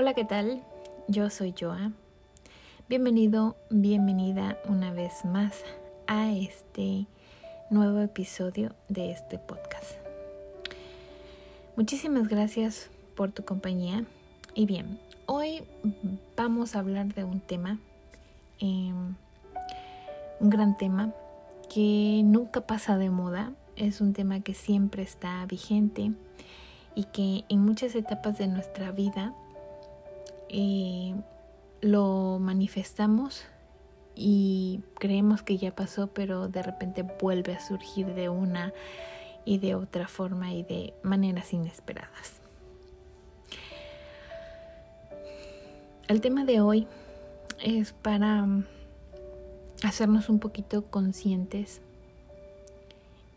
Hola, 0.00 0.14
¿qué 0.14 0.24
tal? 0.24 0.62
Yo 1.08 1.28
soy 1.28 1.52
Joa. 1.58 1.90
Bienvenido, 2.88 3.56
bienvenida 3.68 4.56
una 4.68 4.92
vez 4.92 5.24
más 5.24 5.64
a 6.06 6.30
este 6.30 7.08
nuevo 7.68 7.98
episodio 7.98 8.76
de 8.88 9.10
este 9.10 9.38
podcast. 9.38 9.96
Muchísimas 11.74 12.28
gracias 12.28 12.90
por 13.16 13.32
tu 13.32 13.44
compañía. 13.44 14.04
Y 14.54 14.66
bien, 14.66 15.00
hoy 15.26 15.64
vamos 16.36 16.76
a 16.76 16.78
hablar 16.78 17.12
de 17.12 17.24
un 17.24 17.40
tema, 17.40 17.80
em, 18.60 19.16
un 20.38 20.48
gran 20.48 20.76
tema 20.76 21.12
que 21.74 22.22
nunca 22.24 22.60
pasa 22.60 22.98
de 22.98 23.10
moda. 23.10 23.52
Es 23.74 24.00
un 24.00 24.12
tema 24.12 24.42
que 24.42 24.54
siempre 24.54 25.02
está 25.02 25.44
vigente 25.46 26.12
y 26.94 27.02
que 27.06 27.44
en 27.48 27.64
muchas 27.64 27.96
etapas 27.96 28.38
de 28.38 28.46
nuestra 28.46 28.92
vida 28.92 29.34
eh, 30.48 31.14
lo 31.80 32.38
manifestamos 32.40 33.44
y 34.14 34.80
creemos 34.98 35.42
que 35.42 35.58
ya 35.58 35.74
pasó, 35.74 36.08
pero 36.08 36.48
de 36.48 36.62
repente 36.62 37.04
vuelve 37.20 37.54
a 37.54 37.60
surgir 37.60 38.14
de 38.14 38.28
una 38.28 38.72
y 39.44 39.58
de 39.58 39.74
otra 39.74 40.08
forma 40.08 40.52
y 40.52 40.62
de 40.62 40.94
maneras 41.02 41.52
inesperadas. 41.52 42.40
El 46.08 46.20
tema 46.20 46.44
de 46.44 46.60
hoy 46.60 46.86
es 47.62 47.92
para 47.92 48.46
hacernos 49.82 50.28
un 50.28 50.38
poquito 50.38 50.86
conscientes 50.86 51.80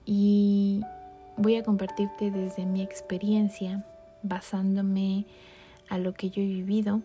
y 0.06 0.82
voy 1.38 1.58
a 1.58 1.64
compartirte 1.64 2.32
desde 2.32 2.66
mi 2.66 2.82
experiencia 2.82 3.86
basándome 4.24 5.26
a 5.92 5.98
lo 5.98 6.14
que 6.14 6.30
yo 6.30 6.42
he 6.42 6.48
vivido. 6.48 7.02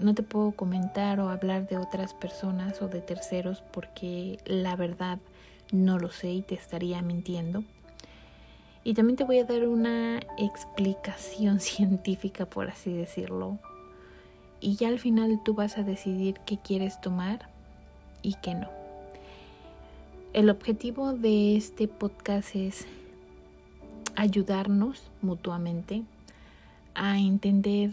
No 0.00 0.12
te 0.12 0.24
puedo 0.24 0.50
comentar 0.50 1.20
o 1.20 1.28
hablar 1.28 1.68
de 1.68 1.78
otras 1.78 2.12
personas 2.12 2.82
o 2.82 2.88
de 2.88 3.00
terceros 3.00 3.62
porque 3.72 4.38
la 4.44 4.74
verdad 4.74 5.18
no 5.70 6.00
lo 6.00 6.10
sé 6.10 6.32
y 6.32 6.42
te 6.42 6.56
estaría 6.56 7.00
mintiendo. 7.00 7.62
Y 8.82 8.94
también 8.94 9.16
te 9.16 9.22
voy 9.22 9.38
a 9.38 9.44
dar 9.44 9.68
una 9.68 10.20
explicación 10.36 11.60
científica, 11.60 12.44
por 12.44 12.68
así 12.68 12.92
decirlo. 12.92 13.58
Y 14.60 14.74
ya 14.74 14.88
al 14.88 14.98
final 14.98 15.40
tú 15.44 15.54
vas 15.54 15.78
a 15.78 15.84
decidir 15.84 16.40
qué 16.44 16.58
quieres 16.58 17.00
tomar 17.00 17.48
y 18.20 18.34
qué 18.42 18.54
no. 18.54 18.68
El 20.32 20.50
objetivo 20.50 21.12
de 21.12 21.56
este 21.56 21.86
podcast 21.86 22.56
es 22.56 22.84
ayudarnos 24.16 25.02
mutuamente 25.22 26.02
a 26.98 27.16
entender 27.18 27.92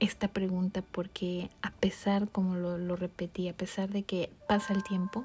esta 0.00 0.28
pregunta 0.28 0.82
porque 0.92 1.50
a 1.62 1.70
pesar, 1.72 2.28
como 2.28 2.54
lo, 2.56 2.94
repetí, 2.94 3.48
a 3.48 3.56
pesar 3.56 3.88
de 3.88 4.04
que 4.04 4.30
pasa 4.46 4.74
el 4.74 4.84
tiempo, 4.84 5.24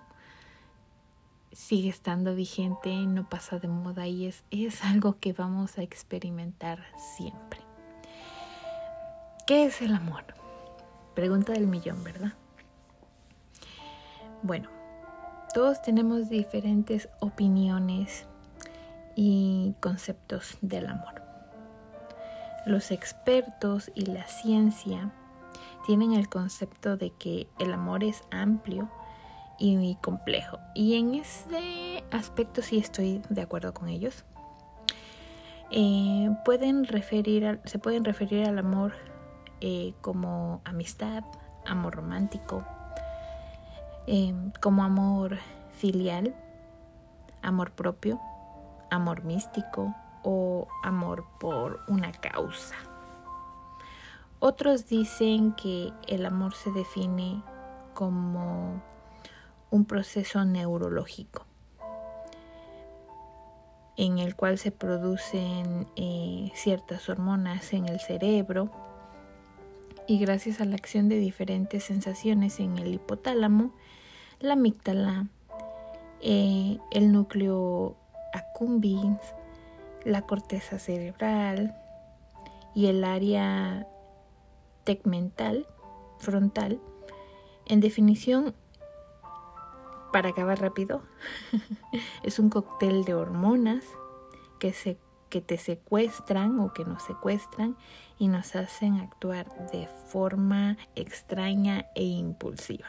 sigue 1.51 1.89
estando 1.89 2.33
vigente, 2.33 2.95
no 2.95 3.29
pasa 3.29 3.59
de 3.59 3.67
moda 3.67 4.07
y 4.07 4.25
es, 4.25 4.43
es 4.49 4.83
algo 4.83 5.19
que 5.19 5.33
vamos 5.33 5.77
a 5.77 5.83
experimentar 5.83 6.83
siempre. 7.15 7.59
¿Qué 9.45 9.65
es 9.65 9.81
el 9.81 9.93
amor? 9.93 10.23
Pregunta 11.13 11.51
del 11.51 11.67
millón, 11.67 12.03
¿verdad? 12.03 12.33
Bueno, 14.41 14.69
todos 15.53 15.81
tenemos 15.81 16.29
diferentes 16.29 17.09
opiniones 17.19 18.25
y 19.15 19.75
conceptos 19.81 20.57
del 20.61 20.87
amor. 20.87 21.22
Los 22.65 22.91
expertos 22.91 23.91
y 23.93 24.05
la 24.05 24.25
ciencia 24.27 25.11
tienen 25.85 26.13
el 26.13 26.29
concepto 26.29 26.97
de 26.97 27.11
que 27.11 27.47
el 27.59 27.73
amor 27.73 28.03
es 28.03 28.23
amplio 28.31 28.89
y 29.59 29.95
complejo. 30.01 30.59
Y 30.73 30.97
en 30.97 31.15
ese 31.15 32.03
aspecto 32.11 32.61
sí 32.61 32.77
estoy 32.77 33.21
de 33.29 33.41
acuerdo 33.41 33.73
con 33.73 33.89
ellos. 33.89 34.25
Eh, 35.71 36.29
pueden 36.45 36.85
referir 36.85 37.59
se 37.65 37.79
pueden 37.79 38.05
referir 38.05 38.47
al 38.47 38.59
amor 38.59 38.93
eh, 39.61 39.93
como 40.01 40.61
amistad, 40.65 41.23
amor 41.65 41.95
romántico, 41.95 42.63
eh, 44.05 44.33
como 44.61 44.83
amor 44.83 45.37
filial, 45.71 46.35
amor 47.41 47.71
propio, 47.71 48.19
amor 48.91 49.23
místico, 49.23 49.95
o 50.23 50.67
amor 50.83 51.25
por 51.39 51.81
una 51.87 52.11
causa. 52.11 52.75
Otros 54.39 54.87
dicen 54.87 55.53
que 55.53 55.93
el 56.07 56.25
amor 56.25 56.53
se 56.53 56.71
define 56.71 57.43
como 57.93 58.81
un 59.69 59.85
proceso 59.85 60.43
neurológico 60.43 61.45
en 63.95 64.19
el 64.19 64.35
cual 64.35 64.57
se 64.57 64.71
producen 64.71 65.87
eh, 65.95 66.51
ciertas 66.55 67.09
hormonas 67.09 67.73
en 67.73 67.87
el 67.87 67.99
cerebro 67.99 68.71
y 70.07 70.19
gracias 70.19 70.59
a 70.59 70.65
la 70.65 70.75
acción 70.75 71.09
de 71.09 71.17
diferentes 71.17 71.83
sensaciones 71.85 72.59
en 72.59 72.77
el 72.77 72.93
hipotálamo, 72.93 73.73
la 74.39 74.53
amígdala, 74.53 75.27
eh, 76.21 76.77
el 76.91 77.11
núcleo 77.11 77.95
accumbens, 78.33 79.21
la 80.05 80.23
corteza 80.23 80.79
cerebral 80.79 81.75
y 82.75 82.87
el 82.87 83.03
área 83.03 83.87
tegmental 84.83 85.67
frontal. 86.19 86.79
En 87.65 87.79
definición, 87.79 88.53
para 90.11 90.29
acabar 90.29 90.59
rápido, 90.59 91.01
es 92.23 92.39
un 92.39 92.49
cóctel 92.49 93.05
de 93.05 93.13
hormonas 93.13 93.83
que, 94.59 94.73
se, 94.73 94.97
que 95.29 95.41
te 95.41 95.57
secuestran 95.57 96.59
o 96.59 96.73
que 96.73 96.85
nos 96.85 97.03
secuestran 97.03 97.77
y 98.19 98.27
nos 98.27 98.55
hacen 98.55 98.99
actuar 98.99 99.71
de 99.71 99.87
forma 100.07 100.77
extraña 100.95 101.85
e 101.95 102.03
impulsiva. 102.03 102.87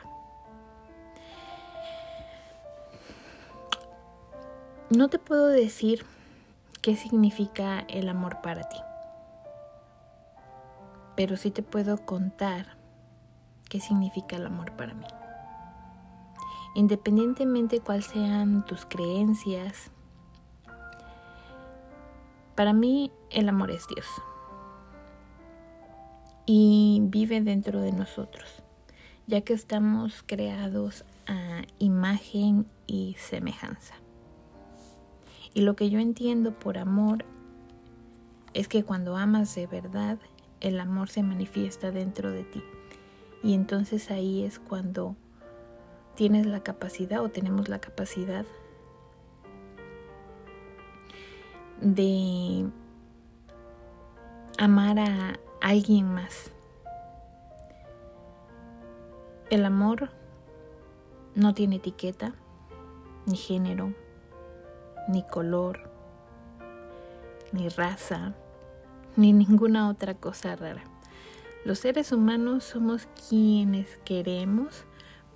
No 4.91 5.09
te 5.09 5.19
puedo 5.19 5.49
decir 5.49 6.05
qué 6.85 6.97
significa 6.97 7.79
el 7.89 8.11
amor 8.11 8.43
para 8.43 8.69
ti. 8.69 8.77
Pero 11.17 11.39
sí 11.39 11.51
te 11.51 11.63
puedo 11.63 12.05
contar 12.05 12.77
qué 13.71 13.81
significa 13.81 14.37
el 14.37 14.45
amor 14.45 14.73
para 14.73 14.93
mí. 14.93 15.07
Independientemente 16.75 17.81
cuáles 17.81 18.05
sean 18.05 18.67
tus 18.67 18.85
creencias, 18.85 19.91
para 22.55 22.75
mí 22.75 23.11
el 23.31 23.49
amor 23.49 23.71
es 23.71 23.89
Dios. 23.89 24.07
Y 26.45 27.01
vive 27.05 27.41
dentro 27.41 27.81
de 27.81 27.93
nosotros, 27.93 28.63
ya 29.27 29.41
que 29.41 29.55
estamos 29.55 30.23
creados 30.27 31.07
a 31.27 31.63
imagen 31.79 32.67
y 32.87 33.17
semejanza. 33.19 34.04
Y 35.55 35.61
lo 35.61 35.77
que 35.77 35.89
yo 35.89 36.01
entiendo 36.01 36.53
por 36.59 36.79
amor 36.79 37.25
es 38.53 38.67
que 38.67 38.85
cuando 38.85 39.17
amas 39.17 39.55
de 39.55 39.69
verdad, 39.69 40.19
el 40.61 40.81
amor 40.81 41.09
se 41.09 41.23
manifiesta 41.23 41.93
dentro 41.93 42.33
de 42.33 42.43
ti. 42.43 42.63
Y 43.43 43.55
entonces 43.55 44.11
ahí 44.11 44.43
es 44.43 44.59
cuando 44.59 45.17
tienes 46.17 46.47
la 46.47 46.61
capacidad 46.61 47.23
o 47.23 47.29
tenemos 47.29 47.69
la 47.69 47.81
capacidad 47.81 48.45
de 51.81 52.67
amar 54.59 54.99
a 54.99 55.39
alguien 55.61 56.13
más. 56.13 56.51
El 59.51 59.65
amor 59.65 60.11
no 61.35 61.55
tiene 61.55 61.77
etiqueta, 61.77 62.35
ni 63.27 63.37
género, 63.37 63.93
ni 65.09 65.23
color, 65.23 65.91
ni 67.53 67.69
raza, 67.69 68.35
ni 69.17 69.33
ninguna 69.33 69.89
otra 69.89 70.15
cosa 70.15 70.57
rara. 70.57 70.83
Los 71.65 71.79
seres 71.79 72.13
humanos 72.13 72.65
somos 72.65 73.09
quienes 73.29 73.97
queremos 74.05 74.85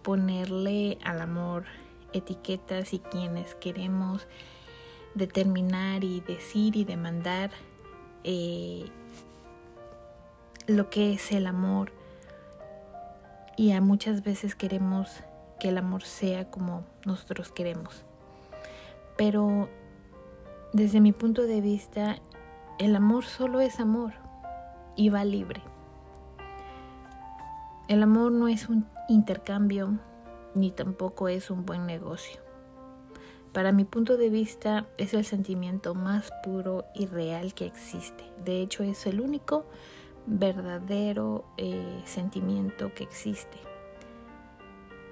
ponerle 0.02 0.98
al 1.04 1.20
amor 1.20 1.64
etiquetas 2.12 2.92
y 2.92 2.98
quienes 2.98 3.54
queremos 3.54 4.26
determinar 5.14 6.04
y 6.04 6.20
decir 6.20 6.76
y 6.76 6.84
demandar 6.84 7.50
eh, 8.24 8.86
lo 10.66 10.90
que 10.90 11.14
es 11.14 11.32
el 11.32 11.46
amor 11.46 11.92
y 13.56 13.72
a 13.72 13.80
muchas 13.80 14.22
veces 14.22 14.54
queremos 14.54 15.10
que 15.58 15.70
el 15.70 15.78
amor 15.78 16.04
sea 16.04 16.50
como 16.50 16.84
nosotros 17.04 17.50
queremos. 17.50 18.04
Pero 19.18 19.68
desde 20.72 21.00
mi 21.00 21.12
punto 21.12 21.42
de 21.42 21.60
vista, 21.60 22.16
el 22.78 22.94
amor 22.96 23.24
solo 23.24 23.60
es 23.60 23.80
amor 23.80 24.12
y 24.96 25.10
va 25.10 25.24
libre. 25.24 25.60
El 27.88 28.02
amor 28.02 28.30
no 28.30 28.48
es 28.48 28.68
un 28.68 28.86
intercambio 29.08 29.98
ni 30.54 30.70
tampoco 30.70 31.28
es 31.28 31.50
un 31.50 31.66
buen 31.66 31.84
negocio. 31.84 32.40
Para 33.52 33.72
mi 33.72 33.84
punto 33.84 34.16
de 34.16 34.28
vista 34.28 34.86
es 34.98 35.14
el 35.14 35.24
sentimiento 35.24 35.94
más 35.96 36.30
puro 36.44 36.84
y 36.94 37.06
real 37.06 37.54
que 37.54 37.66
existe. 37.66 38.24
De 38.44 38.60
hecho 38.60 38.84
es 38.84 39.04
el 39.06 39.20
único 39.20 39.66
verdadero 40.26 41.44
eh, 41.56 42.02
sentimiento 42.04 42.94
que 42.94 43.02
existe, 43.02 43.58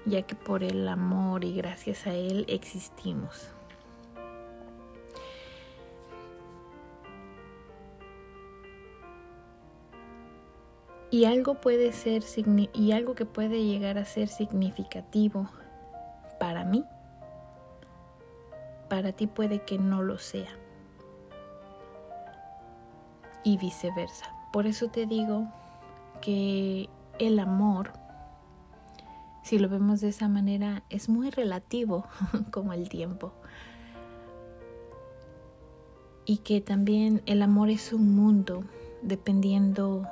ya 0.05 0.21
que 0.21 0.35
por 0.35 0.63
el 0.63 0.87
amor 0.87 1.43
y 1.43 1.55
gracias 1.55 2.07
a 2.07 2.13
él 2.13 2.45
existimos. 2.47 3.56
Y 11.09 11.23
algo 11.23 11.55
puede 11.55 11.93
ser 11.93 12.23
y 12.73 12.91
algo 12.91 13.15
que 13.15 13.25
puede 13.25 13.63
llegar 13.63 13.97
a 13.97 14.03
ser 14.03 14.27
significativo 14.27 15.49
para 16.37 16.65
mí, 16.65 16.83
para 18.89 19.13
ti 19.13 19.27
puede 19.27 19.63
que 19.63 19.77
no 19.77 20.03
lo 20.03 20.17
sea. 20.17 20.49
Y 23.43 23.57
viceversa. 23.57 24.25
Por 24.51 24.67
eso 24.67 24.89
te 24.89 25.05
digo 25.05 25.47
que 26.19 26.89
el 27.19 27.39
amor, 27.39 27.93
si 29.43 29.59
lo 29.59 29.69
vemos 29.69 30.01
de 30.01 30.09
esa 30.09 30.27
manera, 30.27 30.83
es 30.89 31.07
muy 31.07 31.29
relativo 31.29 32.05
como 32.51 32.73
el 32.73 32.89
tiempo. 32.89 33.31
Y 36.25 36.39
que 36.39 36.59
también 36.59 37.21
el 37.25 37.41
amor 37.41 37.69
es 37.69 37.93
un 37.93 38.13
mundo 38.13 38.65
dependiendo 39.01 40.05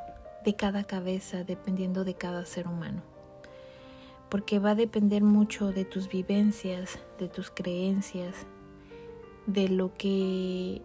de 0.45 0.55
cada 0.55 0.83
cabeza, 0.83 1.43
dependiendo 1.43 2.05
de 2.05 2.13
cada 2.13 2.45
ser 2.45 2.67
humano. 2.67 3.01
Porque 4.29 4.59
va 4.59 4.71
a 4.71 4.75
depender 4.75 5.23
mucho 5.23 5.71
de 5.71 5.85
tus 5.85 6.07
vivencias, 6.07 6.99
de 7.19 7.27
tus 7.27 7.49
creencias, 7.49 8.35
de 9.47 9.69
lo 9.69 9.93
que 9.95 10.83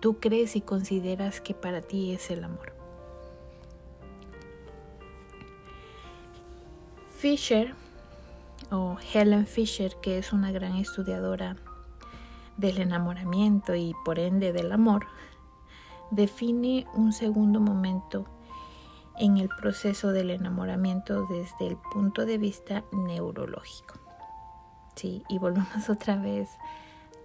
tú 0.00 0.18
crees 0.18 0.56
y 0.56 0.60
consideras 0.60 1.40
que 1.40 1.54
para 1.54 1.82
ti 1.82 2.12
es 2.12 2.30
el 2.30 2.42
amor. 2.42 2.72
Fisher, 7.16 7.74
o 8.70 8.96
Helen 9.12 9.46
Fisher, 9.46 9.94
que 10.02 10.18
es 10.18 10.32
una 10.32 10.50
gran 10.50 10.76
estudiadora 10.76 11.56
del 12.56 12.78
enamoramiento 12.78 13.76
y 13.76 13.94
por 14.04 14.18
ende 14.18 14.52
del 14.52 14.72
amor, 14.72 15.06
define 16.10 16.86
un 16.94 17.12
segundo 17.12 17.60
momento 17.60 18.26
en 19.18 19.38
el 19.38 19.48
proceso 19.48 20.12
del 20.12 20.30
enamoramiento 20.30 21.26
desde 21.26 21.66
el 21.66 21.76
punto 21.76 22.24
de 22.24 22.38
vista 22.38 22.84
neurológico. 22.92 23.94
Sí, 24.94 25.22
y 25.28 25.38
volvemos 25.38 25.88
otra 25.90 26.16
vez 26.16 26.48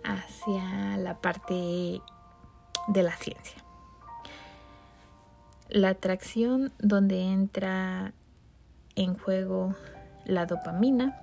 hacia 0.04 0.98
la 0.98 1.20
parte 1.22 2.02
de 2.88 3.04
la 3.04 3.16
ciencia. 3.16 3.64
La 5.70 5.90
atracción 5.90 6.72
donde 6.80 7.22
entra 7.22 8.14
en 8.96 9.18
juego 9.18 9.76
la 10.26 10.46
dopamina 10.46 11.20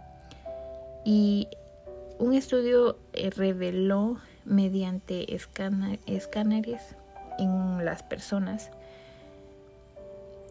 y 1.05 1.49
un 2.19 2.34
estudio 2.34 2.99
eh, 3.12 3.31
reveló 3.31 4.19
mediante 4.44 5.34
escáneres 5.34 6.96
en 7.38 7.84
las 7.84 8.02
personas 8.02 8.70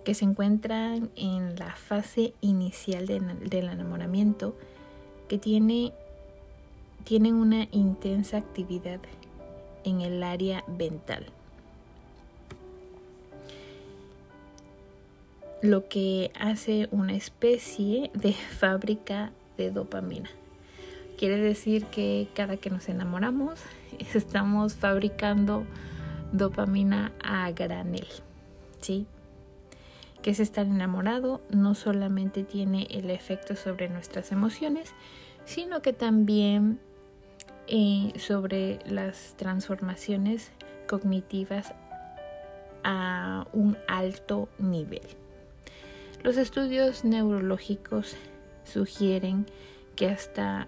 que 0.09 0.15
se 0.15 0.25
encuentran 0.25 1.11
en 1.15 1.55
la 1.59 1.75
fase 1.75 2.33
inicial 2.41 3.05
del 3.05 3.69
enamoramiento, 3.69 4.55
que 5.27 5.37
tiene, 5.37 5.93
tienen 7.03 7.35
una 7.35 7.67
intensa 7.69 8.37
actividad 8.37 8.99
en 9.83 10.01
el 10.01 10.23
área 10.23 10.63
ventral. 10.65 11.27
Lo 15.61 15.87
que 15.87 16.31
hace 16.39 16.89
una 16.89 17.13
especie 17.13 18.09
de 18.15 18.33
fábrica 18.59 19.31
de 19.59 19.69
dopamina. 19.69 20.31
Quiere 21.19 21.37
decir 21.37 21.85
que 21.85 22.29
cada 22.33 22.57
que 22.57 22.71
nos 22.71 22.89
enamoramos 22.89 23.59
estamos 24.15 24.73
fabricando 24.73 25.65
dopamina 26.31 27.11
a 27.23 27.51
granel. 27.51 28.07
¿sí? 28.81 29.05
Que 30.21 30.31
es 30.31 30.39
estar 30.39 30.65
enamorado 30.65 31.41
no 31.49 31.75
solamente 31.75 32.43
tiene 32.43 32.87
el 32.91 33.09
efecto 33.09 33.55
sobre 33.55 33.89
nuestras 33.89 34.31
emociones, 34.31 34.93
sino 35.45 35.81
que 35.81 35.93
también 35.93 36.79
eh, 37.67 38.13
sobre 38.17 38.79
las 38.85 39.35
transformaciones 39.37 40.51
cognitivas 40.87 41.73
a 42.83 43.47
un 43.53 43.77
alto 43.87 44.49
nivel. 44.57 45.07
Los 46.23 46.37
estudios 46.37 47.05
neurológicos 47.05 48.15
sugieren 48.63 49.45
que 49.95 50.07
hasta 50.07 50.67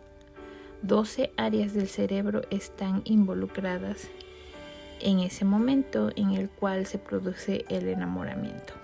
12 0.82 1.32
áreas 1.38 1.74
del 1.74 1.88
cerebro 1.88 2.42
están 2.50 3.02
involucradas 3.06 4.08
en 5.02 5.20
ese 5.20 5.46
momento 5.46 6.10
en 6.16 6.32
el 6.32 6.50
cual 6.50 6.86
se 6.86 7.00
produce 7.00 7.66
el 7.70 7.88
enamoramiento 7.88 8.81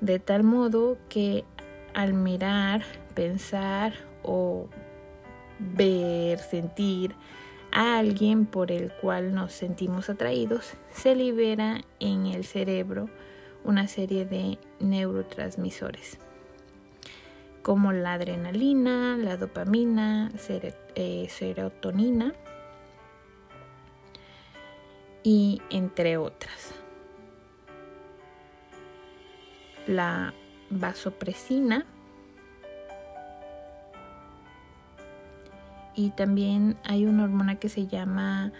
de 0.00 0.18
tal 0.18 0.42
modo 0.42 0.98
que 1.08 1.44
al 1.94 2.14
mirar, 2.14 2.82
pensar 3.14 3.94
o 4.22 4.68
ver, 5.58 6.38
sentir 6.38 7.14
a 7.72 7.98
alguien 7.98 8.46
por 8.46 8.70
el 8.70 8.92
cual 8.92 9.34
nos 9.34 9.52
sentimos 9.52 10.08
atraídos, 10.10 10.74
se 10.92 11.14
libera 11.14 11.82
en 12.00 12.26
el 12.26 12.44
cerebro 12.44 13.08
una 13.64 13.88
serie 13.88 14.24
de 14.24 14.58
neurotransmisores 14.80 16.18
como 17.66 17.90
la 17.90 18.12
adrenalina, 18.12 19.16
la 19.16 19.36
dopamina, 19.36 20.30
eh, 20.94 21.26
serotonina 21.28 22.32
y 25.24 25.60
entre 25.70 26.16
otras. 26.16 26.75
La 29.86 30.34
vasopresina 30.70 31.86
y 35.94 36.10
también 36.10 36.76
hay 36.84 37.06
una 37.06 37.24
hormona 37.24 37.56
que 37.56 37.68
se 37.68 37.86
llama 37.86 38.52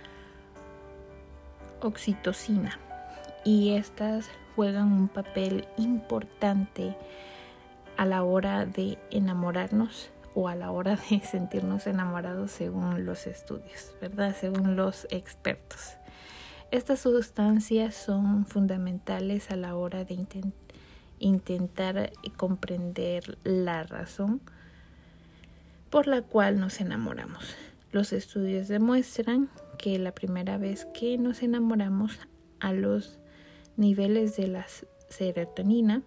oxitocina 1.80 2.78
y 3.44 3.74
estas 3.74 4.28
juegan 4.54 4.92
un 4.92 5.08
papel 5.08 5.68
importante 5.76 6.96
a 7.96 8.06
la 8.06 8.22
hora 8.24 8.66
de 8.66 8.98
enamorarnos 9.10 10.10
o 10.34 10.48
a 10.48 10.54
la 10.54 10.70
hora 10.70 10.98
de 11.10 11.20
sentirnos 11.24 11.86
enamorados 11.86 12.50
según 12.50 13.04
los 13.04 13.26
estudios, 13.26 13.94
¿verdad? 14.00 14.34
Según 14.38 14.76
los 14.76 15.06
expertos. 15.10 15.96
Estas 16.70 17.00
sustancias 17.00 17.94
son 17.94 18.44
fundamentales 18.44 19.50
a 19.50 19.56
la 19.56 19.76
hora 19.76 20.04
de 20.04 20.14
intentar 20.14 20.65
intentar 21.18 22.12
comprender 22.36 23.38
la 23.44 23.82
razón 23.84 24.40
por 25.90 26.06
la 26.06 26.22
cual 26.22 26.60
nos 26.60 26.80
enamoramos. 26.80 27.54
Los 27.92 28.12
estudios 28.12 28.68
demuestran 28.68 29.48
que 29.78 29.98
la 29.98 30.12
primera 30.12 30.58
vez 30.58 30.86
que 30.92 31.18
nos 31.18 31.42
enamoramos 31.42 32.18
a 32.60 32.72
los 32.72 33.18
niveles 33.76 34.36
de 34.36 34.48
la 34.48 34.66
serotonina 35.08 36.02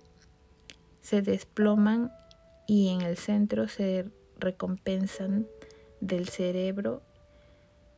se 1.01 1.21
desploman 1.21 2.11
y 2.67 2.89
en 2.89 3.01
el 3.01 3.17
centro 3.17 3.67
se 3.67 4.09
recompensan 4.37 5.47
del 6.01 6.29
cerebro, 6.29 7.01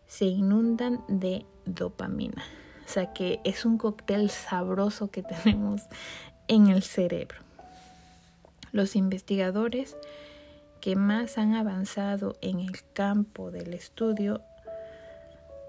se 0.08 0.26
inundan 0.26 1.04
de 1.08 1.46
dopamina. 1.66 2.44
O 2.86 2.90
sea 2.90 3.14
que 3.14 3.40
es 3.44 3.66
un 3.66 3.78
cóctel 3.78 4.30
sabroso 4.30 5.12
que 5.12 5.24
tenemos 5.44 5.82
en 6.48 6.68
el 6.68 6.84
cerebro. 6.84 7.40
Los 8.72 8.96
investigadores 8.96 9.98
que 10.80 10.96
más 10.96 11.38
han 11.38 11.54
avanzado 11.54 12.36
en 12.42 12.60
el 12.60 12.84
campo 12.94 13.52
del 13.52 13.74
estudio 13.74 14.42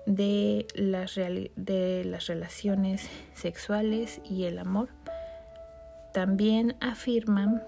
de 0.06 0.66
las, 0.74 1.14
de 1.14 2.02
las 2.04 2.26
relaciones 2.26 3.08
sexuales 3.34 4.20
y 4.24 4.44
el 4.44 4.58
amor 4.58 4.88
también 6.12 6.76
afirman 6.80 7.62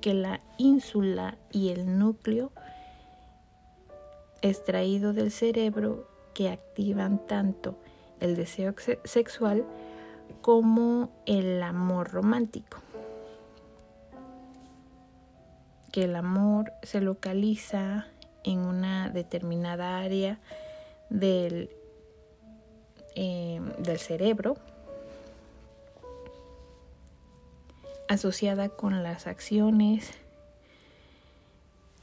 que 0.00 0.14
la 0.14 0.40
ínsula 0.58 1.38
y 1.50 1.70
el 1.70 1.98
núcleo 1.98 2.52
extraído 4.42 5.12
del 5.12 5.30
cerebro 5.30 6.08
que 6.34 6.48
activan 6.48 7.26
tanto 7.26 7.76
el 8.20 8.36
deseo 8.36 8.74
sexual 9.04 9.64
como 10.40 11.10
el 11.26 11.62
amor 11.62 12.10
romántico. 12.10 12.78
que 15.92 16.04
el 16.04 16.16
amor 16.16 16.72
se 16.82 17.00
localiza 17.00 18.06
en 18.44 18.60
una 18.60 19.10
determinada 19.10 19.98
área 19.98 20.38
del, 21.10 21.70
eh, 23.14 23.60
del 23.78 23.98
cerebro 23.98 24.56
asociada 28.08 28.68
con 28.68 29.02
las 29.02 29.26
acciones 29.26 30.12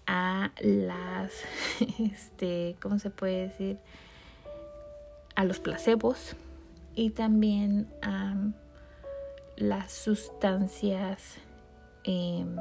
a 0.07 0.51
las 0.59 1.31
este 1.99 2.75
cómo 2.79 2.99
se 2.99 3.09
puede 3.09 3.47
decir 3.47 3.77
a 5.35 5.45
los 5.45 5.59
placebos 5.59 6.35
y 6.95 7.09
también 7.09 7.87
a 8.01 8.35
las 9.57 9.91
sustancias 9.91 11.35
em, 12.03 12.55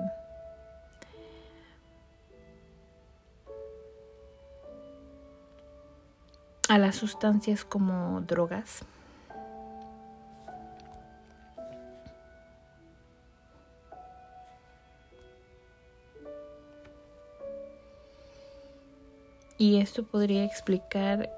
a 6.68 6.78
las 6.78 6.96
sustancias 6.96 7.64
como 7.64 8.20
drogas. 8.22 8.84
Y 19.56 19.80
esto 19.80 20.04
podría 20.04 20.44
explicar 20.44 21.30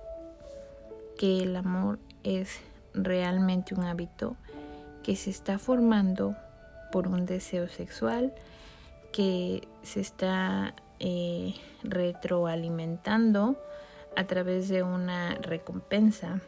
que 1.18 1.42
el 1.42 1.54
amor 1.54 1.98
es 2.24 2.60
realmente 2.96 3.74
un 3.74 3.84
hábito 3.84 4.36
que 5.02 5.14
se 5.14 5.30
está 5.30 5.58
formando 5.58 6.34
por 6.90 7.06
un 7.08 7.26
deseo 7.26 7.68
sexual 7.68 8.34
que 9.12 9.66
se 9.82 10.00
está 10.00 10.74
eh, 10.98 11.54
retroalimentando 11.82 13.56
a 14.16 14.26
través 14.26 14.68
de 14.68 14.82
una 14.82 15.36
recompensa 15.36 16.40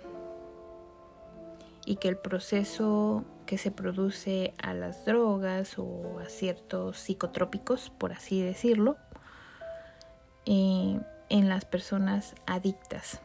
y 1.87 1.97
que 1.97 2.09
el 2.09 2.17
proceso 2.17 3.25
que 3.47 3.57
se 3.57 3.71
produce 3.71 4.53
a 4.63 4.75
las 4.75 5.07
drogas 5.07 5.79
o 5.79 6.19
a 6.19 6.29
ciertos 6.29 6.99
psicotrópicos, 6.99 7.91
por 7.91 8.13
así 8.13 8.43
decirlo, 8.43 8.99
eh, 10.45 11.01
en 11.31 11.49
las 11.49 11.65
personas 11.65 12.35
adictas. 12.47 13.23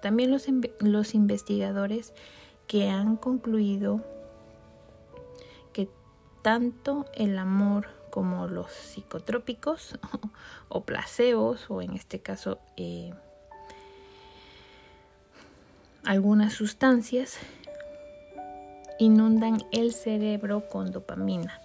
También 0.00 0.30
los, 0.30 0.46
los 0.80 1.14
investigadores 1.14 2.12
que 2.66 2.88
han 2.88 3.16
concluido 3.16 4.04
que 5.72 5.88
tanto 6.42 7.06
el 7.14 7.38
amor 7.38 7.88
como 8.10 8.46
los 8.46 8.72
psicotrópicos 8.72 9.98
o 10.68 10.84
placeos 10.84 11.66
o 11.70 11.82
en 11.82 11.94
este 11.94 12.20
caso 12.20 12.58
eh, 12.76 13.12
algunas 16.04 16.52
sustancias 16.54 17.38
inundan 18.98 19.58
el 19.72 19.92
cerebro 19.92 20.68
con 20.68 20.90
dopamina, 20.90 21.60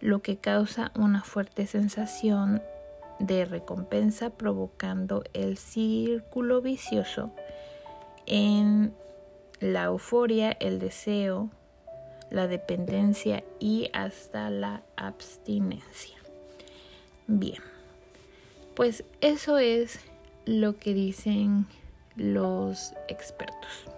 lo 0.00 0.20
que 0.22 0.36
causa 0.36 0.92
una 0.94 1.22
fuerte 1.22 1.66
sensación 1.66 2.62
de 3.18 3.44
recompensa 3.44 4.30
provocando 4.30 5.24
el 5.32 5.56
círculo 5.56 6.60
vicioso 6.60 7.30
en 8.26 8.94
la 9.60 9.84
euforia, 9.84 10.52
el 10.52 10.78
deseo, 10.78 11.50
la 12.30 12.46
dependencia 12.46 13.44
y 13.58 13.88
hasta 13.92 14.50
la 14.50 14.82
abstinencia. 14.96 16.16
Bien, 17.26 17.62
pues 18.74 19.04
eso 19.20 19.58
es 19.58 20.00
lo 20.44 20.76
que 20.76 20.94
dicen 20.94 21.66
los 22.16 22.92
expertos. 23.08 23.95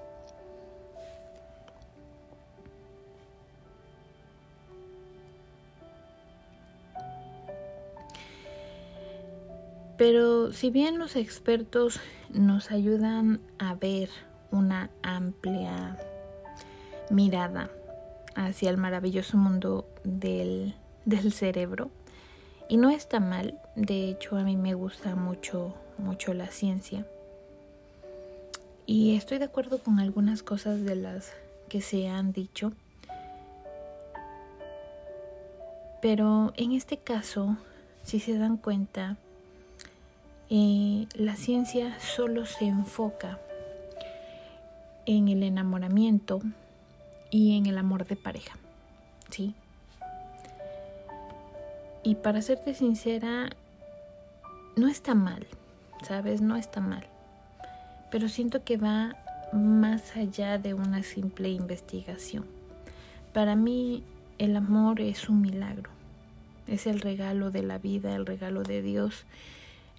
Pero 9.98 10.52
si 10.52 10.70
bien 10.70 10.98
los 10.98 11.16
expertos 11.16 12.00
nos 12.30 12.70
ayudan 12.70 13.40
a 13.58 13.74
ver 13.74 14.08
una 14.50 14.90
amplia 15.02 15.98
mirada 17.10 17.70
hacia 18.34 18.70
el 18.70 18.78
maravilloso 18.78 19.36
mundo 19.36 19.86
del, 20.04 20.74
del 21.04 21.32
cerebro, 21.32 21.90
y 22.70 22.76
no 22.76 22.90
está 22.90 23.18
mal, 23.20 23.58
de 23.76 24.08
hecho 24.08 24.36
a 24.36 24.44
mí 24.44 24.56
me 24.56 24.74
gusta 24.74 25.16
mucho, 25.16 25.74
mucho 25.98 26.32
la 26.32 26.46
ciencia 26.46 27.04
y 28.90 29.16
estoy 29.16 29.36
de 29.36 29.44
acuerdo 29.44 29.82
con 29.82 30.00
algunas 30.00 30.42
cosas 30.42 30.82
de 30.82 30.96
las 30.96 31.34
que 31.68 31.82
se 31.82 32.08
han 32.08 32.32
dicho. 32.32 32.72
Pero 36.00 36.54
en 36.56 36.72
este 36.72 36.96
caso, 36.96 37.58
si 38.02 38.18
se 38.18 38.38
dan 38.38 38.56
cuenta, 38.56 39.18
la 40.50 41.36
ciencia 41.36 41.98
solo 42.00 42.46
se 42.46 42.66
enfoca 42.66 43.38
en 45.06 45.28
el 45.28 45.42
enamoramiento 45.42 46.40
y 47.30 47.56
en 47.56 47.66
el 47.66 47.78
amor 47.78 48.06
de 48.06 48.16
pareja. 48.16 48.56
¿Sí? 49.30 49.54
Y 52.02 52.14
para 52.14 52.40
serte 52.40 52.74
sincera, 52.74 53.50
no 54.76 54.88
está 54.88 55.14
mal, 55.14 55.46
¿sabes? 56.02 56.40
No 56.40 56.56
está 56.56 56.80
mal 56.80 57.06
pero 58.10 58.28
siento 58.28 58.64
que 58.64 58.76
va 58.76 59.16
más 59.52 60.16
allá 60.16 60.58
de 60.58 60.74
una 60.74 61.02
simple 61.02 61.50
investigación. 61.50 62.44
Para 63.32 63.56
mí 63.56 64.02
el 64.38 64.56
amor 64.56 65.00
es 65.00 65.28
un 65.28 65.40
milagro, 65.40 65.90
es 66.66 66.86
el 66.86 67.00
regalo 67.00 67.50
de 67.50 67.62
la 67.62 67.78
vida, 67.78 68.14
el 68.14 68.26
regalo 68.26 68.62
de 68.62 68.82
Dios, 68.82 69.24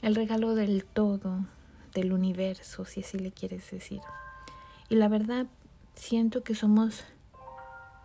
el 0.01 0.15
regalo 0.15 0.55
del 0.55 0.85
todo, 0.85 1.45
del 1.93 2.13
universo, 2.13 2.85
si 2.85 3.01
así 3.01 3.19
le 3.19 3.31
quieres 3.31 3.69
decir. 3.71 4.01
Y 4.87 4.95
la 4.95 5.07
verdad, 5.07 5.47
siento 5.95 6.43
que 6.43 6.55
somos 6.55 7.03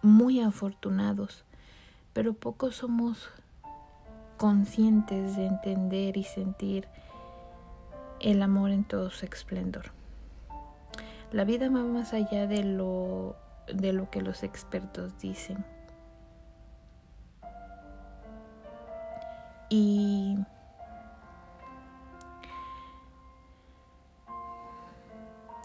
muy 0.02 0.40
afortunados, 0.40 1.44
pero 2.12 2.34
pocos 2.34 2.76
somos 2.76 3.30
conscientes 4.36 5.36
de 5.36 5.46
entender 5.46 6.16
y 6.16 6.24
sentir 6.24 6.88
el 8.20 8.42
amor 8.42 8.70
en 8.70 8.84
todo 8.84 9.10
su 9.10 9.24
esplendor. 9.24 9.92
La 11.32 11.44
vida 11.44 11.68
va 11.68 11.82
más 11.82 12.12
allá 12.12 12.46
de 12.46 12.64
lo, 12.64 13.36
de 13.72 13.92
lo 13.92 14.10
que 14.10 14.22
los 14.22 14.42
expertos 14.42 15.18
dicen. 15.18 15.64
Y 19.68 20.23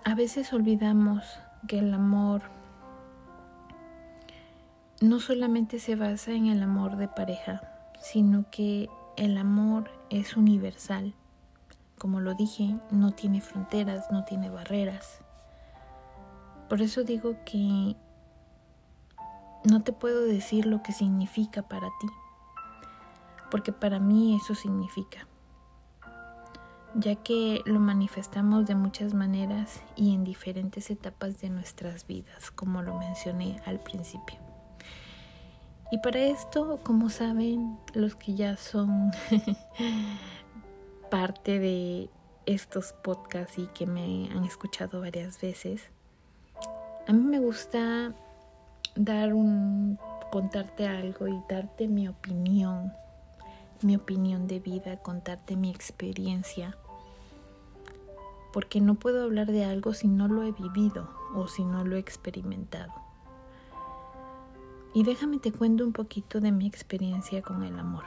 a 0.10 0.16
veces 0.16 0.52
olvidamos 0.54 1.24
que 1.68 1.80
el 1.80 1.94
amor 1.94 2.42
no 5.02 5.20
solamente 5.20 5.80
se 5.80 5.96
basa 5.96 6.32
en 6.32 6.48
el 6.48 6.62
amor 6.62 6.98
de 6.98 7.08
pareja, 7.08 7.62
sino 8.02 8.50
que 8.50 8.90
el 9.18 9.38
amor 9.38 9.90
es 10.10 10.36
universal 10.36 11.14
como 12.00 12.22
lo 12.22 12.34
dije, 12.34 12.78
no 12.90 13.12
tiene 13.12 13.42
fronteras, 13.42 14.10
no 14.10 14.24
tiene 14.24 14.50
barreras. 14.50 15.20
Por 16.70 16.82
eso 16.82 17.04
digo 17.04 17.36
que 17.46 17.96
no 19.70 19.84
te 19.84 19.92
puedo 19.92 20.24
decir 20.24 20.66
lo 20.66 20.82
que 20.82 20.94
significa 20.94 21.62
para 21.62 21.90
ti, 22.00 22.08
porque 23.52 23.74
para 23.74 24.00
mí 24.00 24.36
eso 24.42 24.56
significa, 24.56 25.28
ya 26.96 27.16
que 27.16 27.62
lo 27.66 27.80
manifestamos 27.80 28.66
de 28.66 28.76
muchas 28.76 29.14
maneras 29.14 29.82
y 29.96 30.14
en 30.14 30.24
diferentes 30.24 30.90
etapas 30.90 31.40
de 31.40 31.50
nuestras 31.50 32.08
vidas, 32.08 32.52
como 32.52 32.82
lo 32.82 32.98
mencioné 32.98 33.62
al 33.66 33.80
principio. 33.80 34.38
Y 35.92 35.98
para 36.00 36.20
esto, 36.20 36.80
como 36.84 37.10
saben, 37.10 37.78
los 37.94 38.16
que 38.16 38.36
ya 38.36 38.58
son 38.58 39.12
parte 41.10 41.60
de 41.60 42.10
estos 42.46 42.94
podcasts 42.94 43.58
y 43.58 43.68
que 43.68 43.86
me 43.86 44.30
han 44.32 44.44
escuchado 44.44 45.02
varias 45.02 45.42
veces, 45.42 45.90
a 47.08 47.14
mí 47.14 47.24
me 47.24 47.40
gusta 47.40 48.14
dar 48.96 49.34
un 49.34 49.98
contarte 50.32 50.88
algo 50.88 51.28
y 51.28 51.42
darte 51.50 51.88
mi 51.88 52.08
opinión, 52.08 52.94
mi 53.84 53.96
opinión 53.96 54.48
de 54.48 54.60
vida, 54.60 54.98
contarte 54.98 55.56
mi 55.56 55.70
experiencia, 55.70 56.78
porque 58.52 58.82
no 58.82 58.96
puedo 58.96 59.24
hablar 59.24 59.48
de 59.48 59.66
algo 59.66 59.94
si 59.94 60.08
no 60.08 60.28
lo 60.28 60.44
he 60.44 60.52
vivido 60.52 61.10
o 61.36 61.48
si 61.48 61.64
no 61.64 61.84
lo 61.84 61.96
he 61.96 62.00
experimentado. 62.00 62.94
Y 64.94 65.04
déjame 65.04 65.38
te 65.38 65.52
cuento 65.52 65.84
un 65.84 65.94
poquito 65.94 66.40
de 66.40 66.52
mi 66.52 66.66
experiencia 66.66 67.42
con 67.42 67.64
el 67.64 67.78
amor. 67.78 68.04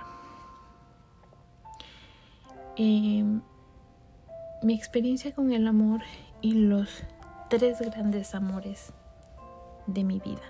Em, 2.76 3.40
mi 4.62 4.74
experiencia 4.74 5.34
con 5.34 5.52
el 5.52 5.68
amor 5.68 6.00
y 6.40 6.54
los 6.54 7.04
tres 7.48 7.80
grandes 7.80 8.34
amores 8.34 8.92
de 9.86 10.04
mi 10.04 10.18
vida. 10.18 10.42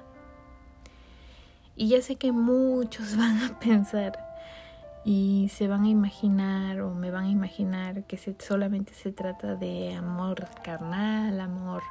Y 1.77 1.89
ya 1.89 2.01
sé 2.01 2.17
que 2.17 2.33
muchos 2.33 3.17
van 3.19 3.43
a 3.43 3.59
pensar 3.59 4.32
y 5.05 5.51
se 5.53 5.67
van 5.67 5.85
a 5.85 5.89
imaginar 5.89 6.81
o 6.81 6.95
me 6.95 7.11
van 7.11 7.25
a 7.25 7.31
imaginar 7.31 8.05
que 8.05 8.19
solamente 8.39 8.95
se 8.95 9.13
trata 9.13 9.57
de 9.57 9.95
amor 9.95 10.47
carnal, 10.63 11.41
amor 11.41 11.83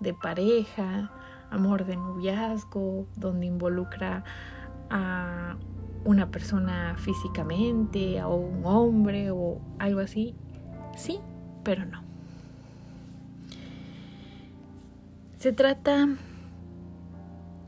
de 0.00 0.14
pareja, 0.14 1.10
amor 1.50 1.84
de 1.84 1.96
noviazgo, 1.96 3.06
donde 3.16 3.46
involucra 3.46 4.24
a 4.90 5.56
una 6.04 6.30
persona 6.30 6.96
físicamente, 6.98 8.18
a 8.18 8.28
un 8.28 8.64
hombre 8.64 9.30
o 9.30 9.60
algo 9.78 10.00
así. 10.00 10.34
Sí, 10.96 11.20
pero 11.62 11.84
no. 11.84 12.02
Se 15.38 15.52
trata 15.52 16.08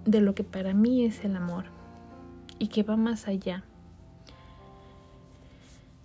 de 0.05 0.21
lo 0.21 0.35
que 0.35 0.43
para 0.43 0.75
mí 0.75 1.05
es 1.05 1.25
el 1.25 1.37
amor 1.37 1.67
y 2.59 2.69
que 2.69 2.83
va 2.83 2.97
más 2.97 3.29
allá. 3.29 3.65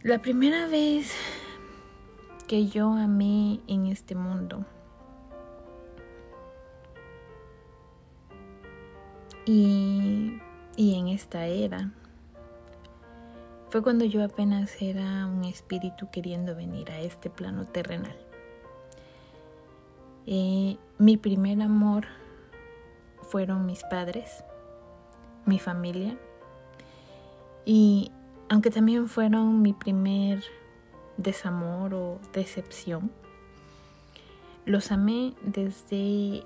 La 0.04 0.20
primera 0.20 0.68
vez 0.68 1.16
que 2.46 2.68
yo 2.68 2.92
amé 2.92 3.62
en 3.68 3.86
este 3.86 4.16
mundo. 4.16 4.66
Y, 9.46 10.42
y 10.76 11.00
en 11.00 11.08
esta 11.08 11.46
era. 11.46 11.94
Fue 13.70 13.82
cuando 13.82 14.04
yo 14.04 14.26
apenas 14.26 14.76
era 14.82 15.26
un 15.26 15.46
espíritu 15.46 16.10
queriendo 16.12 16.54
venir 16.54 16.92
a 16.92 17.00
este 17.00 17.30
plano 17.30 17.66
terrenal. 17.66 18.18
Eh, 20.28 20.76
mi 20.98 21.16
primer 21.16 21.62
amor 21.62 22.08
fueron 23.22 23.66
mis 23.66 23.86
padres, 23.86 24.44
mi 25.46 25.60
familia. 25.60 26.18
Y 27.64 28.12
aunque 28.50 28.70
también 28.70 29.08
fueron 29.08 29.62
mi 29.62 29.74
primer 29.74 30.44
desamor 31.18 31.94
o 31.94 32.20
decepción, 32.34 33.12
los 34.66 34.92
amé 34.92 35.34
desde 35.42 36.44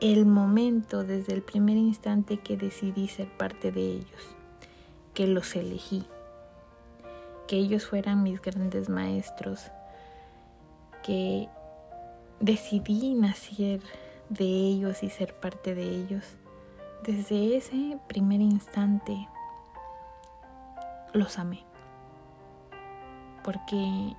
el 0.00 0.26
momento, 0.26 1.04
desde 1.04 1.32
el 1.32 1.42
primer 1.42 1.76
instante 1.76 2.38
que 2.38 2.56
decidí 2.56 3.08
ser 3.08 3.28
parte 3.36 3.72
de 3.72 3.80
ellos, 3.80 4.36
que 5.14 5.26
los 5.26 5.54
elegí, 5.56 6.04
que 7.46 7.56
ellos 7.56 7.86
fueran 7.86 8.22
mis 8.22 8.40
grandes 8.42 8.88
maestros, 8.88 9.70
que 11.02 11.48
decidí 12.40 13.14
nacer 13.14 13.80
de 14.28 14.44
ellos 14.44 15.02
y 15.02 15.10
ser 15.10 15.34
parte 15.34 15.74
de 15.74 15.88
ellos. 15.88 16.24
Desde 17.04 17.56
ese 17.56 17.98
primer 18.08 18.40
instante 18.40 19.28
los 21.14 21.38
amé. 21.38 21.64
Porque 23.42 24.14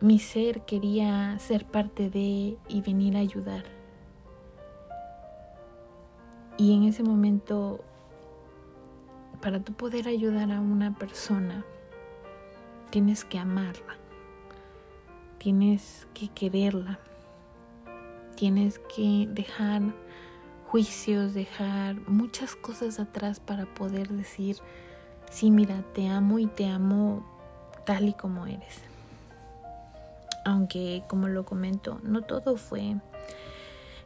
mi 0.00 0.18
ser 0.18 0.62
quería 0.62 1.38
ser 1.38 1.64
parte 1.64 2.08
de 2.10 2.56
y 2.68 2.80
venir 2.80 3.16
a 3.16 3.20
ayudar. 3.20 3.64
Y 6.56 6.76
en 6.76 6.84
ese 6.84 7.02
momento, 7.02 7.80
para 9.42 9.60
tú 9.60 9.72
poder 9.72 10.06
ayudar 10.06 10.52
a 10.52 10.60
una 10.60 10.94
persona, 10.94 11.64
tienes 12.90 13.24
que 13.24 13.38
amarla 13.38 14.00
tienes 15.40 16.06
que 16.12 16.28
quererla, 16.28 16.98
tienes 18.36 18.78
que 18.94 19.26
dejar 19.30 19.80
juicios, 20.70 21.34
dejar 21.34 21.96
muchas 22.08 22.54
cosas 22.54 23.00
atrás 23.00 23.40
para 23.40 23.66
poder 23.66 24.08
decir, 24.08 24.58
sí, 25.30 25.50
mira, 25.50 25.82
te 25.94 26.08
amo 26.08 26.38
y 26.38 26.46
te 26.46 26.66
amo 26.66 27.24
tal 27.84 28.08
y 28.08 28.12
como 28.12 28.46
eres. 28.46 28.82
Aunque, 30.44 31.02
como 31.08 31.28
lo 31.28 31.44
comento, 31.44 32.00
no 32.02 32.22
todo 32.22 32.56
fue 32.56 32.96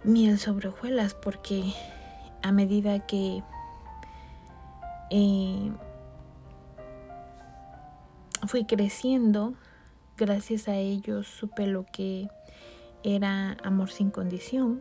miel 0.04 0.38
sobre 0.38 0.68
hojuelas, 0.68 1.14
porque 1.14 1.72
a 2.42 2.50
medida 2.50 3.06
que 3.06 3.42
eh, 5.10 5.72
fui 8.46 8.64
creciendo, 8.64 9.54
Gracias 10.16 10.68
a 10.68 10.76
ellos 10.76 11.26
supe 11.26 11.66
lo 11.66 11.84
que 11.86 12.28
era 13.02 13.56
amor 13.64 13.90
sin 13.90 14.10
condición 14.12 14.80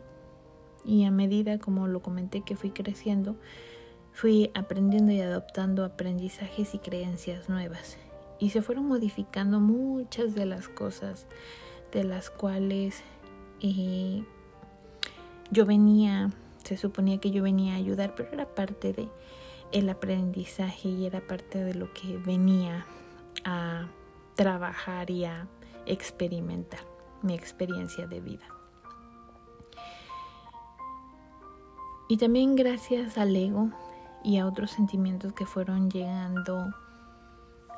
y 0.84 1.04
a 1.04 1.10
medida 1.10 1.58
como 1.58 1.86
lo 1.88 2.02
comenté 2.02 2.42
que 2.42 2.56
fui 2.56 2.70
creciendo, 2.70 3.36
fui 4.12 4.50
aprendiendo 4.54 5.12
y 5.12 5.20
adoptando 5.20 5.84
aprendizajes 5.84 6.74
y 6.74 6.78
creencias 6.78 7.48
nuevas 7.48 7.96
y 8.38 8.50
se 8.50 8.62
fueron 8.62 8.86
modificando 8.86 9.60
muchas 9.60 10.34
de 10.34 10.46
las 10.46 10.68
cosas 10.68 11.26
de 11.92 12.04
las 12.04 12.30
cuales 12.30 13.02
eh, 13.60 14.24
yo 15.50 15.64
venía, 15.64 16.30
se 16.64 16.76
suponía 16.76 17.18
que 17.18 17.30
yo 17.30 17.42
venía 17.42 17.74
a 17.74 17.76
ayudar, 17.76 18.14
pero 18.14 18.32
era 18.32 18.46
parte 18.46 18.92
de 18.92 19.08
el 19.72 19.88
aprendizaje 19.88 20.88
y 20.88 21.06
era 21.06 21.20
parte 21.20 21.62
de 21.62 21.74
lo 21.74 21.92
que 21.94 22.16
venía 22.18 22.86
a 23.44 23.88
trabajar 24.34 25.10
y 25.10 25.24
a 25.24 25.48
experimentar 25.86 26.80
mi 27.22 27.34
experiencia 27.34 28.06
de 28.06 28.20
vida. 28.20 28.53
Y 32.08 32.16
también 32.18 32.56
gracias 32.56 33.18
al 33.18 33.34
ego 33.34 33.70
y 34.22 34.38
a 34.38 34.46
otros 34.46 34.70
sentimientos 34.70 35.32
que 35.32 35.46
fueron 35.46 35.90
llegando 35.90 36.72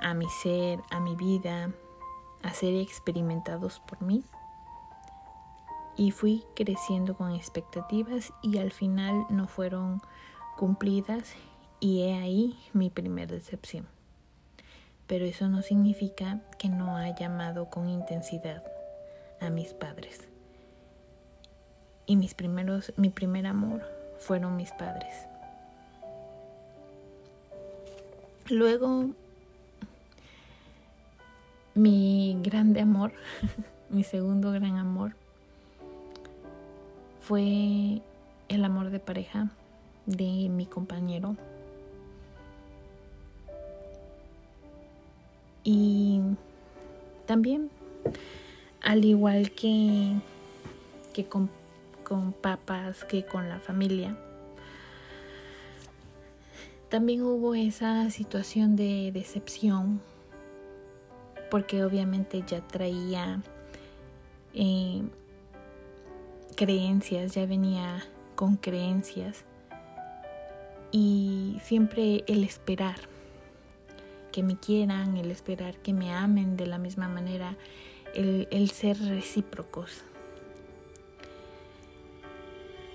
a 0.00 0.14
mi 0.14 0.28
ser, 0.42 0.80
a 0.90 1.00
mi 1.00 1.16
vida, 1.16 1.70
a 2.42 2.50
ser 2.50 2.74
experimentados 2.74 3.80
por 3.80 4.02
mí. 4.02 4.24
Y 5.96 6.10
fui 6.10 6.44
creciendo 6.54 7.16
con 7.16 7.32
expectativas 7.32 8.32
y 8.42 8.58
al 8.58 8.72
final 8.72 9.26
no 9.30 9.46
fueron 9.48 10.00
cumplidas 10.56 11.34
y 11.80 12.02
he 12.02 12.14
ahí 12.14 12.58
mi 12.72 12.90
primera 12.90 13.34
decepción 13.34 13.86
pero 15.06 15.24
eso 15.24 15.48
no 15.48 15.62
significa 15.62 16.40
que 16.58 16.68
no 16.68 16.96
haya 16.96 17.26
amado 17.26 17.70
con 17.70 17.88
intensidad 17.88 18.64
a 19.40 19.50
mis 19.50 19.72
padres. 19.72 20.28
Y 22.06 22.16
mis 22.16 22.34
primeros, 22.34 22.92
mi 22.96 23.10
primer 23.10 23.46
amor 23.46 23.82
fueron 24.18 24.56
mis 24.56 24.70
padres. 24.72 25.14
Luego, 28.48 29.06
mi 31.74 32.38
grande 32.42 32.80
amor, 32.80 33.12
mi 33.90 34.04
segundo 34.04 34.52
gran 34.52 34.76
amor, 34.76 35.12
fue 37.20 38.00
el 38.48 38.64
amor 38.64 38.90
de 38.90 39.00
pareja 39.00 39.50
de 40.06 40.48
mi 40.48 40.66
compañero 40.66 41.36
Y 45.68 46.20
también, 47.26 47.70
al 48.82 49.04
igual 49.04 49.50
que, 49.50 50.12
que 51.12 51.26
con, 51.26 51.50
con 52.06 52.32
papas, 52.32 53.04
que 53.04 53.24
con 53.26 53.48
la 53.48 53.58
familia, 53.58 54.16
también 56.88 57.22
hubo 57.22 57.56
esa 57.56 58.10
situación 58.10 58.76
de 58.76 59.10
decepción, 59.12 60.00
porque 61.50 61.82
obviamente 61.84 62.44
ya 62.46 62.60
traía 62.60 63.42
eh, 64.54 65.02
creencias, 66.56 67.34
ya 67.34 67.44
venía 67.44 68.04
con 68.36 68.56
creencias 68.56 69.44
y 70.92 71.58
siempre 71.64 72.22
el 72.28 72.44
esperar 72.44 72.96
que 74.30 74.42
me 74.42 74.56
quieran, 74.56 75.16
el 75.16 75.30
esperar 75.30 75.76
que 75.78 75.92
me 75.92 76.12
amen 76.12 76.56
de 76.56 76.66
la 76.66 76.78
misma 76.78 77.08
manera, 77.08 77.56
el, 78.14 78.70
ser 78.70 78.98
recíprocos. 78.98 80.04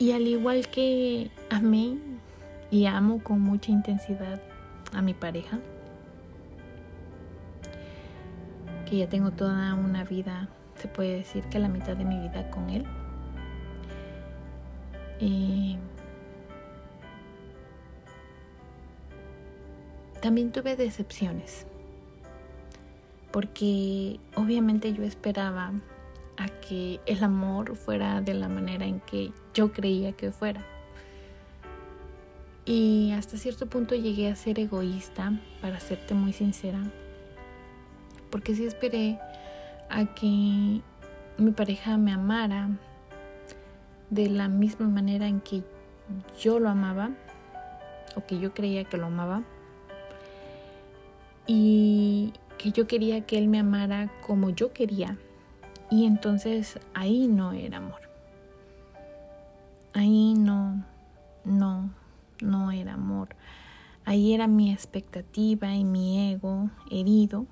Y 0.02 0.14
al 0.14 0.26
igual 0.26 0.68
que 0.68 1.30
amé 1.52 1.96
y 2.72 2.88
amo 2.88 3.22
con 3.22 3.40
mucha 3.40 3.72
intensidad 3.72 4.42
a 4.94 5.04
mi 5.04 5.14
pareja, 5.14 5.60
que 8.90 8.98
ya 8.98 9.08
tengo 9.08 9.30
toda 9.30 9.76
una 9.76 10.04
vida, 10.04 10.50
se 10.74 10.88
puede 10.88 11.18
decir 11.18 11.44
que 11.50 11.60
la 11.60 11.68
mitad 11.68 11.96
de 11.96 12.06
mi 12.06 12.18
vida 12.18 12.50
con 12.50 12.72
él. 12.72 12.84
también 20.20 20.52
tuve 20.52 20.76
decepciones, 20.76 21.68
porque 23.32 24.20
obviamente 24.34 24.94
yo 24.94 25.04
esperaba 25.04 25.74
a 26.38 26.48
que 26.48 27.00
el 27.06 27.24
amor 27.24 27.76
fuera 27.76 28.20
de 28.22 28.34
la 28.34 28.48
manera 28.48 28.86
en 28.86 29.00
que 29.02 29.32
yo 29.54 29.72
creía 29.72 30.14
que 30.14 30.32
fuera. 30.32 30.66
Y 32.66 33.12
hasta 33.14 33.38
cierto 33.38 33.66
punto 33.66 33.96
llegué 33.96 34.30
a 34.30 34.36
ser 34.36 34.60
egoísta, 34.60 35.34
para 35.62 35.80
serte 35.80 36.14
muy 36.14 36.32
sincera, 36.32 36.80
porque 38.30 38.56
sí 38.56 38.66
esperé 38.66 39.20
a 39.90 40.06
que 40.14 40.82
mi 41.38 41.52
pareja 41.52 41.98
me 41.98 42.12
amara 42.12 42.70
de 44.10 44.30
la 44.30 44.48
misma 44.48 44.88
manera 44.88 45.28
en 45.28 45.42
que 45.42 45.64
yo 46.40 46.60
lo 46.60 46.70
amaba 46.70 47.12
o 48.16 48.26
que 48.26 48.40
yo 48.40 48.54
creía 48.54 48.84
que 48.84 48.98
lo 48.98 49.08
amaba 49.08 49.44
y 51.48 52.34
que 52.58 52.72
yo 52.72 52.88
quería 52.88 53.26
que 53.26 53.38
él 53.38 53.48
me 53.48 53.60
amara 53.60 54.12
como 54.22 54.50
yo 54.50 54.74
quería 54.74 55.18
y 55.90 56.06
entonces 56.06 56.80
ahí 56.94 57.28
no 57.28 57.54
era 57.54 57.78
amor 57.78 58.01
ahí 59.94 60.34
no 60.34 60.84
no 61.44 61.92
no 62.42 62.72
era 62.72 62.94
amor. 62.94 63.36
Ahí 64.04 64.34
era 64.34 64.48
mi 64.48 64.72
expectativa 64.72 65.76
y 65.76 65.84
mi 65.84 66.32
ego 66.34 66.70
herido 66.90 67.46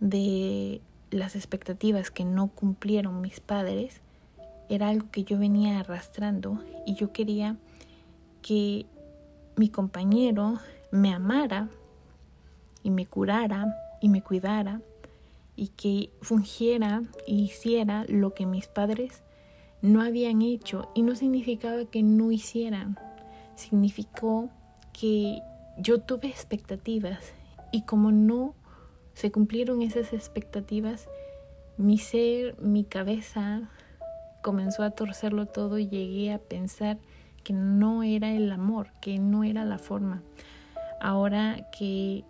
de 0.00 0.80
las 1.10 1.34
expectativas 1.34 2.10
que 2.10 2.24
no 2.24 2.48
cumplieron 2.48 3.20
mis 3.20 3.40
padres. 3.40 4.00
Era 4.68 4.88
algo 4.88 5.10
que 5.10 5.24
yo 5.24 5.38
venía 5.38 5.80
arrastrando 5.80 6.62
y 6.86 6.94
yo 6.94 7.12
quería 7.12 7.56
que 8.42 8.86
mi 9.56 9.68
compañero 9.68 10.58
me 10.90 11.12
amara 11.12 11.68
y 12.82 12.90
me 12.90 13.06
curara 13.06 13.74
y 14.00 14.08
me 14.08 14.22
cuidara 14.22 14.80
y 15.56 15.68
que 15.68 16.10
fungiera 16.22 17.02
y 17.26 17.42
hiciera 17.42 18.04
lo 18.08 18.34
que 18.34 18.46
mis 18.46 18.68
padres 18.68 19.23
no 19.84 20.00
habían 20.00 20.40
hecho 20.40 20.90
y 20.94 21.02
no 21.02 21.14
significaba 21.14 21.84
que 21.84 22.02
no 22.02 22.32
hicieran, 22.32 22.98
significó 23.54 24.48
que 24.98 25.42
yo 25.76 26.00
tuve 26.00 26.28
expectativas 26.28 27.34
y 27.70 27.82
como 27.82 28.10
no 28.10 28.54
se 29.12 29.30
cumplieron 29.30 29.82
esas 29.82 30.14
expectativas, 30.14 31.06
mi 31.76 31.98
ser, 31.98 32.58
mi 32.62 32.84
cabeza 32.84 33.68
comenzó 34.42 34.84
a 34.84 34.92
torcerlo 34.92 35.44
todo 35.44 35.78
y 35.78 35.86
llegué 35.86 36.32
a 36.32 36.38
pensar 36.38 36.96
que 37.42 37.52
no 37.52 38.02
era 38.02 38.32
el 38.32 38.50
amor, 38.52 38.88
que 39.02 39.18
no 39.18 39.44
era 39.44 39.66
la 39.66 39.76
forma. 39.76 40.22
Ahora 40.98 41.68
que 41.76 42.24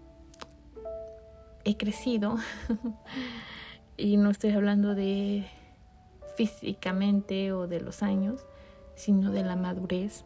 he 1.62 1.76
crecido, 1.76 2.36
y 3.96 4.16
no 4.16 4.30
estoy 4.30 4.50
hablando 4.50 4.96
de 4.96 5.46
físicamente 6.36 7.52
o 7.52 7.66
de 7.66 7.80
los 7.80 8.02
años, 8.02 8.44
sino 8.94 9.30
de 9.32 9.42
la 9.42 9.56
madurez, 9.56 10.24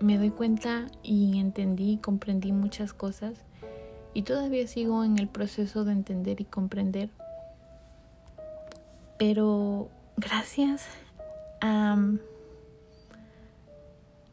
me 0.00 0.16
doy 0.16 0.30
cuenta 0.30 0.86
y 1.02 1.38
entendí 1.38 1.92
y 1.92 1.98
comprendí 1.98 2.52
muchas 2.52 2.94
cosas 2.94 3.44
y 4.14 4.22
todavía 4.22 4.66
sigo 4.66 5.04
en 5.04 5.18
el 5.18 5.28
proceso 5.28 5.84
de 5.84 5.92
entender 5.92 6.40
y 6.40 6.44
comprender. 6.44 7.10
Pero 9.18 9.88
gracias 10.16 10.86
a, 11.60 11.98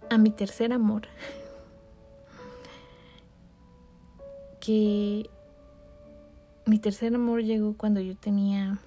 a 0.09 0.17
mi 0.17 0.29
tercer 0.29 0.71
amor, 0.71 1.03
que 4.61 5.29
mi 6.65 6.79
tercer 6.79 7.13
amor 7.13 7.43
llegó 7.43 7.75
cuando 7.75 7.99
yo 7.99 8.15
tenía 8.15 8.79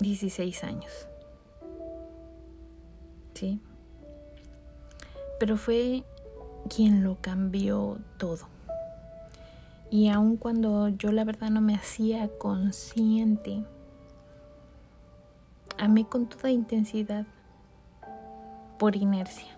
16 0.00 0.64
años. 0.64 1.06
¿Sí? 3.34 3.60
Pero 5.38 5.56
fue 5.56 6.04
quien 6.68 7.04
lo 7.04 7.18
cambió 7.20 7.98
todo. 8.18 8.48
Y 9.90 10.08
aun 10.08 10.36
cuando 10.36 10.88
yo 10.88 11.10
la 11.10 11.24
verdad 11.24 11.50
no 11.50 11.60
me 11.60 11.74
hacía 11.74 12.28
consciente, 12.38 13.64
amé 15.78 16.06
con 16.06 16.28
toda 16.28 16.50
intensidad 16.50 17.26
por 18.78 18.94
inercia. 18.94 19.48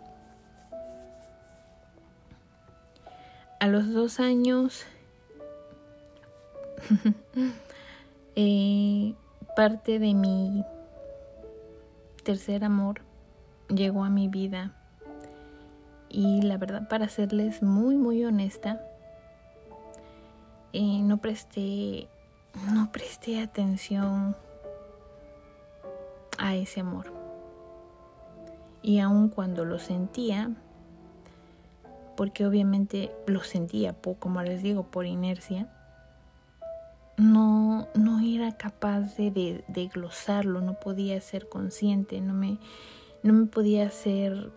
A 3.61 3.69
los 3.69 3.93
dos 3.93 4.21
años, 4.21 4.85
eh, 8.37 9.15
parte 9.55 9.99
de 9.99 10.15
mi 10.15 10.65
tercer 12.25 12.65
amor 12.65 13.03
llegó 13.69 14.05
a 14.05 14.11
mi 14.11 14.29
vida 14.29 14.73
y 16.09 16.43
la 16.43 16.59
verdad, 16.59 16.89
para 16.89 17.09
serles 17.09 17.63
muy, 17.63 17.97
muy 17.97 18.23
honesta, 18.25 18.83
eh, 20.75 21.01
no 21.03 21.17
presté, 21.17 22.07
no 22.71 22.93
presté 22.93 23.41
atención 23.41 24.37
a 26.37 26.55
ese 26.55 26.81
amor. 26.81 27.13
Y 28.83 28.99
aun 28.99 29.31
cuando 29.31 29.65
lo 29.65 29.79
sentía, 29.79 30.51
porque 32.15 32.45
obviamente 32.47 33.11
lo 33.27 33.43
sentía, 33.43 33.95
como 34.19 34.43
les 34.43 34.63
digo, 34.63 34.83
por 34.83 35.07
inercia, 35.07 35.67
no, 37.23 37.89
no 37.95 38.21
era 38.21 38.57
capaz 38.57 39.17
de, 39.17 39.31
de, 39.31 39.65
de 39.69 39.89
glosarlo, 39.89 40.61
no 40.61 40.75
podía 40.75 41.21
ser 41.21 41.49
consciente, 41.49 42.21
no 42.21 42.35
me, 42.35 42.59
no 43.23 43.33
me 43.33 43.47
podía 43.47 43.91
ser 43.91 44.51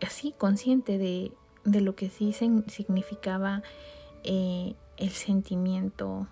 así 0.00 0.34
consciente 0.36 0.98
de, 0.98 1.32
lo 1.64 1.94
que 1.94 2.08
sí 2.08 2.32
significaba 2.32 3.62
eh, 4.24 4.74
el 4.96 5.10
sentimiento 5.10 6.26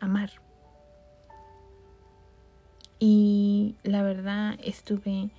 amar. 0.00 0.30
Y 2.98 3.76
la 3.82 4.02
verdad 4.02 4.58
estuve 4.62 5.30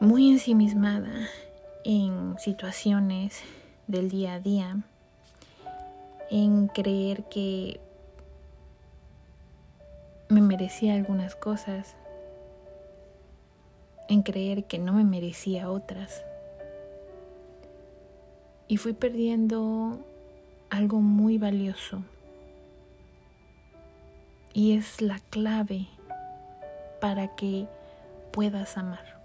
muy 0.00 0.28
ensimismada 0.28 1.28
en 1.84 2.38
situaciones 2.38 3.40
del 3.86 4.10
día 4.10 4.34
a 4.34 4.40
día, 4.40 4.84
en 6.30 6.68
creer 6.68 7.24
que 7.24 7.80
me 10.28 10.40
merecía 10.40 10.94
algunas 10.94 11.36
cosas, 11.36 11.94
en 14.08 14.22
creer 14.22 14.64
que 14.64 14.78
no 14.78 14.92
me 14.92 15.04
merecía 15.04 15.70
otras. 15.70 16.24
Y 18.68 18.78
fui 18.78 18.92
perdiendo 18.92 19.98
algo 20.70 21.00
muy 21.00 21.38
valioso. 21.38 22.02
Y 24.52 24.76
es 24.76 25.00
la 25.00 25.20
clave 25.30 25.86
para 27.00 27.36
que 27.36 27.66
puedas 28.32 28.76
amar. 28.76 29.20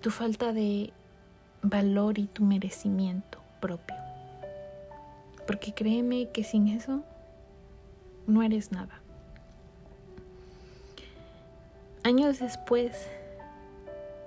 Tu 0.00 0.10
falta 0.10 0.52
de 0.52 0.92
valor 1.62 2.18
y 2.18 2.26
tu 2.26 2.44
merecimiento 2.44 3.40
propio. 3.60 4.05
Porque 5.46 5.72
créeme 5.72 6.30
que 6.30 6.44
sin 6.44 6.68
eso 6.68 7.02
no 8.26 8.42
eres 8.42 8.72
nada. 8.72 9.00
Años 12.02 12.38
después 12.38 13.08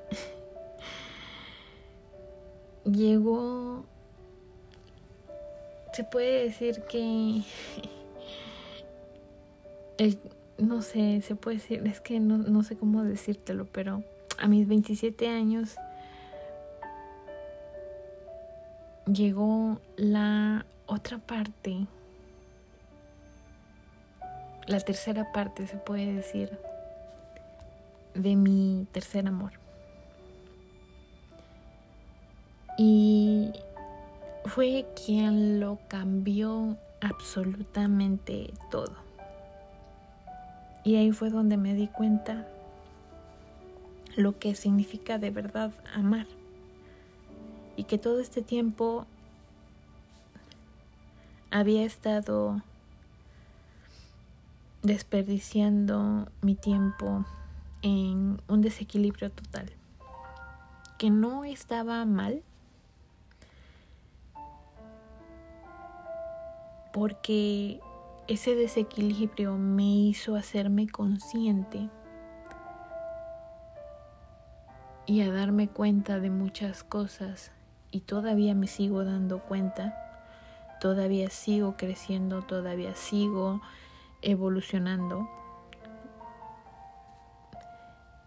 llegó, 2.85 3.85
se 5.93 6.03
puede 6.03 6.43
decir 6.43 6.81
que, 6.89 7.41
no 10.57 10.81
sé, 10.81 11.21
se 11.21 11.35
puede 11.35 11.57
decir, 11.57 11.85
es 11.87 12.01
que 12.01 12.19
no, 12.19 12.37
no 12.37 12.63
sé 12.63 12.75
cómo 12.75 13.03
decírtelo, 13.03 13.65
pero 13.65 14.03
a 14.37 14.47
mis 14.47 14.67
27 14.67 15.27
años 15.27 15.75
llegó 19.05 19.79
la 19.95 20.65
otra 20.89 21.19
parte, 21.19 21.85
la 24.65 24.79
tercera 24.79 25.31
parte 25.31 25.67
se 25.67 25.77
puede 25.77 26.13
decir, 26.13 26.57
de 28.15 28.35
mi 28.35 28.87
tercer 28.91 29.27
amor. 29.27 29.51
Y 32.77 33.51
fue 34.45 34.87
quien 35.05 35.59
lo 35.59 35.77
cambió 35.87 36.75
absolutamente 37.01 38.51
todo. 38.71 38.95
Y 40.83 40.95
ahí 40.95 41.11
fue 41.11 41.29
donde 41.29 41.57
me 41.57 41.75
di 41.75 41.87
cuenta 41.87 42.47
lo 44.15 44.39
que 44.39 44.55
significa 44.55 45.19
de 45.19 45.29
verdad 45.29 45.71
amar. 45.93 46.25
y 47.75 47.83
que 47.85 47.97
todo 47.97 48.19
este 48.19 48.41
tiempo 48.41 49.05
había 51.51 51.83
estado 51.83 52.61
desperdiciando 54.81 56.27
mi 56.41 56.55
tiempo 56.55 57.25
en 57.81 58.41
un 58.47 58.61
desequilibrio 58.61 59.31
total, 59.31 59.71
que 60.97 61.09
no 61.09 61.43
estaba 61.43 62.05
mal, 62.05 62.43
porque 66.93 67.79
ese 68.27 68.55
desequilibrio 68.55 69.57
me 69.57 69.83
hizo 69.83 70.35
hacerme 70.35 70.87
consciente 70.87 71.89
y 75.05 75.21
a 75.21 75.31
darme 75.31 75.67
cuenta 75.67 76.19
de 76.19 76.29
muchas 76.29 76.83
cosas 76.83 77.51
y 77.91 78.01
todavía 78.01 78.53
me 78.53 78.67
sigo 78.67 79.03
dando 79.03 79.39
cuenta, 79.39 80.08
todavía 80.79 81.29
sigo 81.29 81.75
creciendo, 81.77 82.41
todavía 82.41 82.95
sigo 82.95 83.61
evolucionando, 84.21 85.29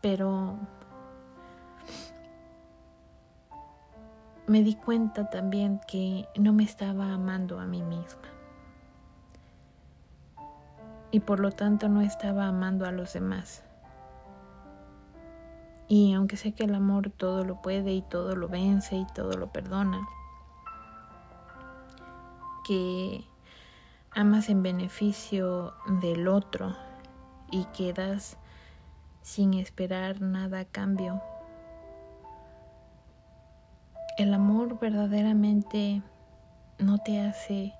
pero 0.00 0.56
me 4.46 4.62
di 4.62 4.74
cuenta 4.74 5.30
también 5.30 5.80
que 5.86 6.26
no 6.36 6.52
me 6.52 6.64
estaba 6.64 7.12
amando 7.12 7.60
a 7.60 7.66
mí 7.66 7.82
misma 7.82 8.32
y 11.12 11.20
por 11.20 11.38
lo 11.38 11.52
tanto 11.52 11.88
no 11.88 12.00
estaba 12.00 12.48
amando 12.48 12.86
a 12.86 12.90
los 12.90 13.12
demás. 13.12 13.62
Y 15.86 16.14
aunque 16.14 16.38
sé 16.38 16.52
que 16.52 16.64
el 16.64 16.74
amor 16.74 17.10
todo 17.10 17.44
lo 17.44 17.60
puede 17.60 17.92
y 17.92 18.00
todo 18.00 18.34
lo 18.34 18.48
vence 18.48 18.96
y 18.96 19.06
todo 19.14 19.36
lo 19.36 19.52
perdona, 19.52 20.08
que 22.66 23.24
amas 24.10 24.48
en 24.48 24.62
beneficio 24.62 25.74
del 26.00 26.28
otro 26.28 26.76
y 27.50 27.64
quedas 27.66 28.36
sin 29.22 29.54
esperar 29.54 30.20
nada 30.20 30.60
a 30.60 30.64
cambio. 30.64 31.22
El 34.18 34.34
amor 34.34 34.78
verdaderamente 34.78 36.02
no 36.78 36.98
te 36.98 37.20
hace 37.20 37.72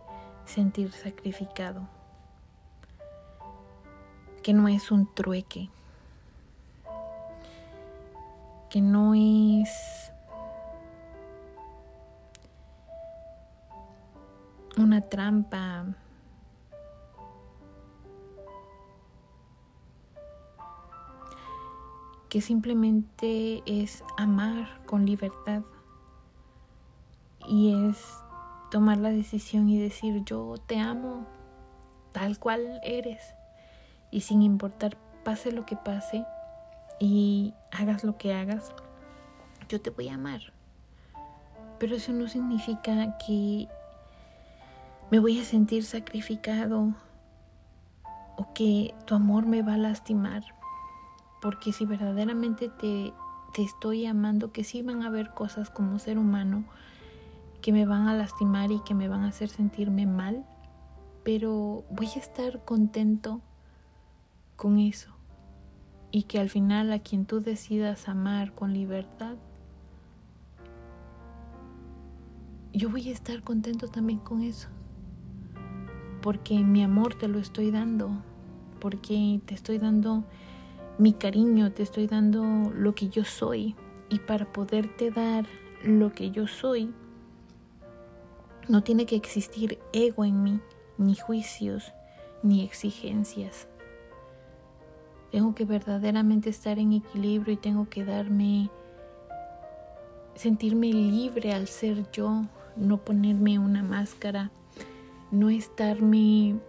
sentir 0.45 0.93
sacrificado 0.93 1.89
que 4.43 4.53
no 4.53 4.67
es 4.69 4.91
un 4.91 5.07
trueque, 5.15 5.71
que 8.71 8.81
no 8.81 9.15
es 9.15 10.02
una 14.77 15.01
trampa. 15.01 15.87
que 22.29 22.41
simplemente 22.41 23.63
es 23.67 24.03
amar 24.17 24.81
con 24.87 25.05
libertad 25.05 25.65
y 27.47 27.75
es 27.75 28.03
tomar 28.71 28.97
la 28.97 29.11
decisión 29.11 29.69
y 29.69 29.79
decir 29.79 30.25
yo 30.25 30.55
te 30.67 30.79
amo 30.79 31.27
tal 32.13 32.39
cual 32.39 32.81
eres 32.83 33.35
y 34.11 34.23
sin 34.23 34.41
importar 34.41 34.97
pase 35.25 35.53
lo 35.53 35.67
que 35.67 35.77
pase 35.77 36.25
y 36.99 37.53
hagas 37.73 38.05
lo 38.05 38.17
que 38.17 38.33
hagas, 38.33 38.73
yo 39.69 39.81
te 39.81 39.91
voy 39.91 40.09
a 40.09 40.15
amar. 40.15 40.41
Pero 41.79 41.97
eso 41.97 42.13
no 42.13 42.29
significa 42.29 43.19
que 43.19 43.69
me 45.13 45.19
voy 45.19 45.39
a 45.39 45.45
sentir 45.45 45.85
sacrificado 45.85 46.95
o 48.39 48.55
que 48.55 48.95
tu 49.05 49.15
amor 49.15 49.45
me 49.45 49.61
va 49.61 49.75
a 49.75 49.77
lastimar. 49.77 50.43
Porque 51.43 51.75
si 51.75 51.85
verdaderamente 51.85 52.71
te, 52.71 53.13
te 53.53 53.63
estoy 53.63 54.07
amando, 54.07 54.53
que 54.53 54.65
sí 54.65 54.81
van 54.81 55.03
a 55.03 55.09
haber 55.09 55.35
cosas 55.35 55.69
como 55.69 55.99
ser 55.99 56.17
humano 56.17 56.65
que 57.61 57.73
me 57.73 57.85
van 57.85 58.09
a 58.09 58.15
lastimar 58.15 58.73
y 58.73 58.81
que 58.81 58.95
me 58.95 59.07
van 59.07 59.25
a 59.25 59.29
hacer 59.29 59.51
sentirme 59.51 60.07
mal, 60.07 60.47
pero 61.25 61.85
voy 61.91 62.09
a 62.17 62.19
estar 62.19 62.65
contento 62.65 63.43
con 64.57 64.79
eso 64.79 65.11
y 66.11 66.23
que 66.23 66.41
al 66.41 66.49
final 66.49 66.91
a 66.91 67.01
quien 67.01 67.27
tú 67.27 67.41
decidas 67.41 68.09
amar 68.09 68.55
con 68.55 68.73
libertad, 68.73 69.37
yo 72.73 72.89
voy 72.89 73.11
a 73.11 73.13
estar 73.13 73.43
contento 73.43 73.89
también 73.89 74.19
con 74.19 74.41
eso. 74.41 74.71
Porque 76.23 76.59
mi 76.61 76.83
amor 76.83 77.15
te 77.15 77.29
lo 77.29 77.39
estoy 77.39 77.71
dando, 77.71 78.11
porque 78.81 79.41
te 79.45 79.55
estoy 79.55 79.79
dando 79.79 80.25
mi 80.97 81.13
cariño, 81.13 81.73
te 81.73 81.83
estoy 81.83 82.07
dando 82.07 82.73
lo 82.75 82.95
que 82.95 83.09
yo 83.09 83.25
soy. 83.25 83.75
Y 84.09 84.21
para 84.21 84.51
poderte 84.53 85.11
dar 85.11 85.47
lo 85.83 86.13
que 86.13 86.31
yo 86.31 86.47
soy, 86.47 86.95
no 88.69 88.83
tiene 88.83 89.05
que 89.05 89.17
existir 89.17 89.81
ego 89.93 90.25
en 90.25 90.43
mí, 90.43 90.61
ni 90.97 91.17
juicios, 91.17 91.93
ni 92.43 92.63
exigencias. 92.63 93.67
Tengo 95.33 95.55
que 95.55 95.65
verdaderamente 95.65 96.51
estar 96.51 96.79
en 96.79 96.93
equilibrio 96.93 97.55
y 97.55 97.57
tengo 97.57 97.89
que 97.89 98.05
darme, 98.05 98.71
sentirme 100.35 100.93
libre 100.93 101.53
al 101.53 101.67
ser 101.67 102.11
yo, 102.13 102.43
no 102.77 102.99
ponerme 102.99 103.59
una 103.59 103.83
máscara, 103.83 104.53
no 105.33 105.51
estarme 105.51 106.61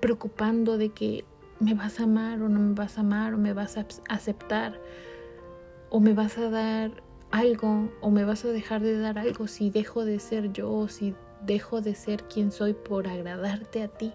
preocupando 0.00 0.76
de 0.76 0.90
que 0.90 1.24
me 1.58 1.72
vas 1.72 1.98
a 2.00 2.02
amar 2.02 2.42
o 2.42 2.50
no 2.50 2.60
me 2.60 2.74
vas 2.74 2.98
a 2.98 3.00
amar 3.00 3.32
o 3.32 3.38
me 3.38 3.54
vas 3.54 3.78
a 3.78 3.86
aceptar 4.10 4.78
o 5.88 6.00
me 6.00 6.12
vas 6.12 6.36
a 6.36 6.50
dar 6.50 7.02
algo 7.30 7.88
o 8.02 8.10
me 8.10 8.24
vas 8.24 8.44
a 8.44 8.48
dejar 8.48 8.82
de 8.82 8.98
dar 8.98 9.18
algo 9.18 9.46
si 9.46 9.70
dejo 9.70 10.04
de 10.04 10.20
ser 10.20 10.52
yo 10.52 10.70
o 10.70 10.88
si 10.88 11.14
dejo 11.46 11.80
de 11.80 11.94
ser 11.94 12.24
quien 12.24 12.52
soy 12.52 12.74
por 12.74 13.08
agradarte 13.08 13.82
a 13.82 13.88
ti 13.88 14.12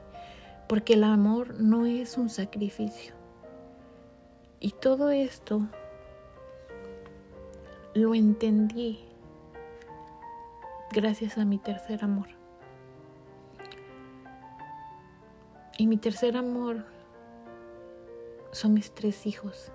porque 0.67 0.93
el 0.93 1.03
amor 1.03 1.59
no 1.59 1.85
es 1.85 2.17
un 2.17 2.29
sacrificio. 2.29 3.13
Y 4.59 4.71
todo 4.71 5.11
esto 5.11 5.61
lo 7.93 8.15
entendí 8.15 8.99
gracias 10.91 11.37
a 11.37 11.45
mi 11.45 11.57
tercer 11.57 12.03
amor. 12.03 12.42
Y 15.83 15.85
mi 15.85 15.97
tercer 15.97 16.37
amor 16.37 16.85
son 18.53 18.73
mis 18.73 18.91
tres 18.91 19.27
hijos, 19.27 19.69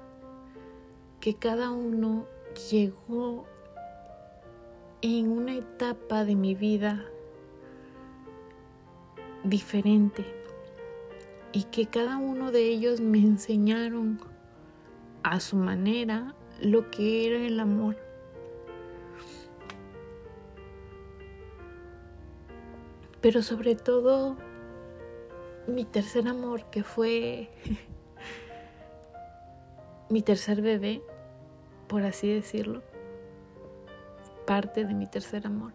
que 1.21 1.35
cada 1.35 1.71
uno 1.71 2.25
llegó 2.71 3.45
en 5.03 5.31
una 5.31 5.55
etapa 5.55 6.25
de 6.25 6.35
mi 6.35 6.55
vida 6.55 7.05
diferente 9.45 10.25
y 11.53 11.65
que 11.65 11.85
cada 11.85 12.17
uno 12.17 12.53
de 12.53 12.63
ellos 12.63 13.03
me 13.03 13.19
enseñaron 13.19 14.19
a 15.25 15.41
su 15.41 15.57
manera 15.57 16.35
lo 16.59 16.91
que 16.91 17.27
era 17.27 17.45
el 17.45 17.61
amor. 17.61 17.99
Pero 23.21 23.43
sobre 23.43 23.75
todo 23.75 24.39
mi 25.69 25.85
tercer 25.85 26.27
amor, 26.27 26.65
que 26.71 26.83
fue 26.83 27.51
mi 30.09 30.23
tercer 30.23 30.63
bebé, 30.63 31.03
por 31.87 32.03
así 32.03 32.33
decirlo, 32.33 32.83
parte 34.47 34.85
de 34.85 34.95
mi 34.95 35.07
tercer 35.07 35.47
amor. 35.47 35.73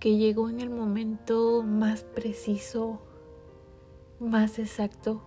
que 0.00 0.18
llegó 0.18 0.50
en 0.50 0.60
el 0.60 0.68
momento 0.68 1.62
más 1.62 2.04
preciso, 2.04 3.00
más 4.20 4.58
exacto, 4.58 5.22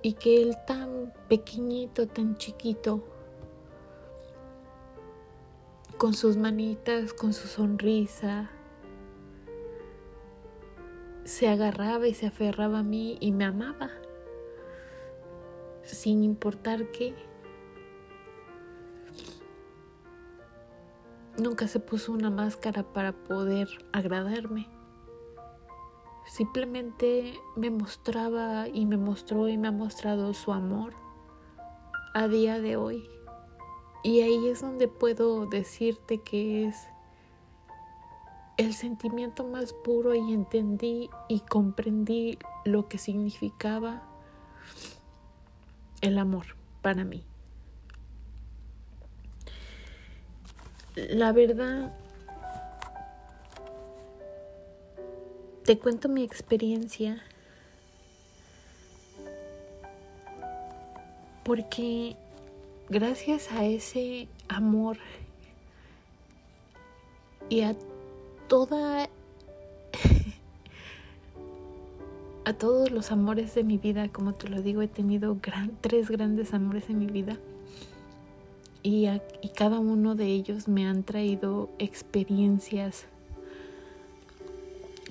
y 0.00 0.14
que 0.14 0.40
él 0.40 0.56
tan 0.66 1.12
pequeñito, 1.28 2.06
tan 2.06 2.38
chiquito, 2.38 3.04
con 5.98 6.12
sus 6.12 6.36
manitas, 6.36 7.14
con 7.14 7.32
su 7.32 7.48
sonrisa, 7.48 8.50
se 11.24 11.48
agarraba 11.48 12.06
y 12.06 12.14
se 12.14 12.26
aferraba 12.26 12.80
a 12.80 12.82
mí 12.82 13.16
y 13.20 13.32
me 13.32 13.44
amaba, 13.44 13.90
sin 15.82 16.22
importar 16.22 16.90
qué. 16.90 17.14
Nunca 21.38 21.66
se 21.66 21.80
puso 21.80 22.12
una 22.12 22.30
máscara 22.30 22.82
para 22.82 23.12
poder 23.12 23.68
agradarme. 23.92 24.68
simplemente 26.26 27.34
me 27.56 27.70
mostraba 27.70 28.68
y 28.68 28.84
me 28.84 28.96
mostró 28.96 29.48
y 29.48 29.56
me 29.56 29.68
ha 29.68 29.72
mostrado 29.72 30.34
su 30.34 30.52
amor 30.52 30.92
a 32.14 32.28
día 32.28 32.60
de 32.60 32.76
hoy. 32.76 33.08
Y 34.06 34.20
ahí 34.20 34.46
es 34.46 34.60
donde 34.60 34.86
puedo 34.86 35.46
decirte 35.46 36.18
que 36.18 36.68
es 36.68 36.86
el 38.56 38.72
sentimiento 38.72 39.42
más 39.42 39.72
puro 39.72 40.14
y 40.14 40.32
entendí 40.32 41.10
y 41.28 41.40
comprendí 41.40 42.38
lo 42.64 42.86
que 42.86 42.98
significaba 42.98 44.04
el 46.02 46.18
amor 46.18 46.46
para 46.82 47.02
mí. 47.02 47.24
La 50.94 51.32
verdad, 51.32 51.92
te 55.64 55.80
cuento 55.80 56.08
mi 56.08 56.22
experiencia 56.22 57.20
porque 61.42 62.16
gracias 62.88 63.52
a 63.52 63.64
ese 63.64 64.28
amor 64.48 64.98
y 67.48 67.62
a 67.62 67.74
toda 68.48 69.08
a 72.44 72.52
todos 72.52 72.90
los 72.92 73.10
amores 73.10 73.54
de 73.54 73.64
mi 73.64 73.78
vida, 73.78 74.08
como 74.08 74.34
te 74.34 74.48
lo 74.48 74.62
digo, 74.62 74.82
he 74.82 74.88
tenido 74.88 75.36
tres 75.80 76.10
grandes 76.10 76.54
amores 76.54 76.88
en 76.88 77.00
mi 77.00 77.06
vida 77.06 77.36
y, 78.84 79.08
y 79.42 79.48
cada 79.48 79.80
uno 79.80 80.14
de 80.14 80.26
ellos 80.26 80.68
me 80.68 80.86
han 80.86 81.02
traído 81.02 81.68
experiencias 81.80 83.06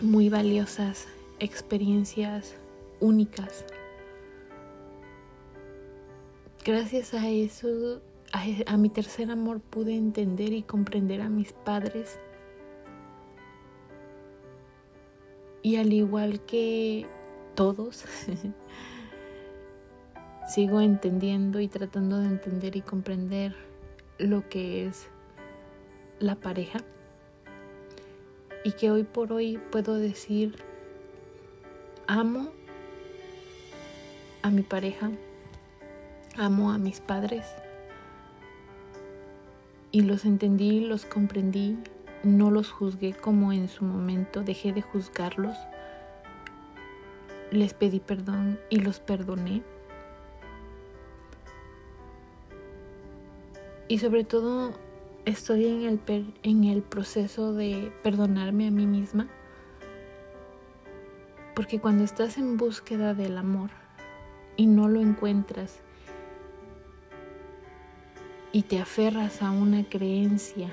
muy 0.01 0.29
valiosas, 0.29 1.07
experiencias 1.39 2.55
únicas. 2.99 3.65
Gracias 6.65 7.13
a 7.13 7.29
eso, 7.29 8.01
a, 8.31 8.77
mi 8.77 8.89
tercer 8.89 9.29
amor 9.29 9.61
pude 9.61 9.95
entender 9.95 10.51
y 10.51 10.63
comprender 10.63 11.21
a 11.21 11.29
mis 11.29 11.53
padres. 11.53 12.19
Y 15.61 15.75
al 15.75 15.93
igual 15.93 16.43
que 16.47 17.05
todos, 17.53 18.05
sigo 20.55 20.81
entendiendo 20.81 21.59
y 21.59 21.67
tratando 21.67 22.17
de 22.17 22.29
entender 22.29 22.75
y 22.75 22.81
comprender 22.81 23.55
lo 24.17 24.49
que 24.49 24.87
es 24.87 25.07
la 26.17 26.33
pareja. 26.33 26.79
Y 28.63 28.71
que 28.71 28.89
hoy 28.89 29.03
por 29.03 29.31
hoy 29.31 29.59
puedo 29.71 29.93
decir, 29.93 30.55
amo 32.07 32.49
a 34.41 34.49
mi 34.49 34.63
pareja, 34.63 35.11
amo 36.37 36.71
a 36.71 36.77
mis 36.77 37.01
padres. 37.01 37.45
Y 39.91 40.01
los 40.01 40.25
entendí, 40.25 40.81
los 40.81 41.05
comprendí, 41.05 41.77
no 42.23 42.51
los 42.51 42.71
juzgué 42.71 43.13
como 43.13 43.53
en 43.53 43.69
su 43.69 43.85
momento, 43.85 44.43
dejé 44.43 44.73
de 44.73 44.81
juzgarlos 44.81 45.55
les 47.51 47.73
pedí 47.73 47.99
perdón 47.99 48.59
y 48.69 48.79
los 48.79 48.99
perdoné. 48.99 49.63
Y 53.87 53.99
sobre 53.99 54.23
todo 54.23 54.73
estoy 55.25 55.67
en 55.67 55.83
el, 55.83 56.33
en 56.43 56.63
el 56.63 56.81
proceso 56.81 57.53
de 57.53 57.91
perdonarme 58.03 58.67
a 58.67 58.71
mí 58.71 58.85
misma. 58.85 59.27
Porque 61.55 61.79
cuando 61.79 62.03
estás 62.03 62.37
en 62.37 62.57
búsqueda 62.57 63.13
del 63.13 63.37
amor 63.37 63.69
y 64.57 64.65
no 64.65 64.89
lo 64.89 64.99
encuentras 64.99 65.81
y 68.55 68.61
te 68.61 68.79
aferras 68.79 69.41
a 69.41 69.51
una 69.51 69.83
creencia 69.83 70.69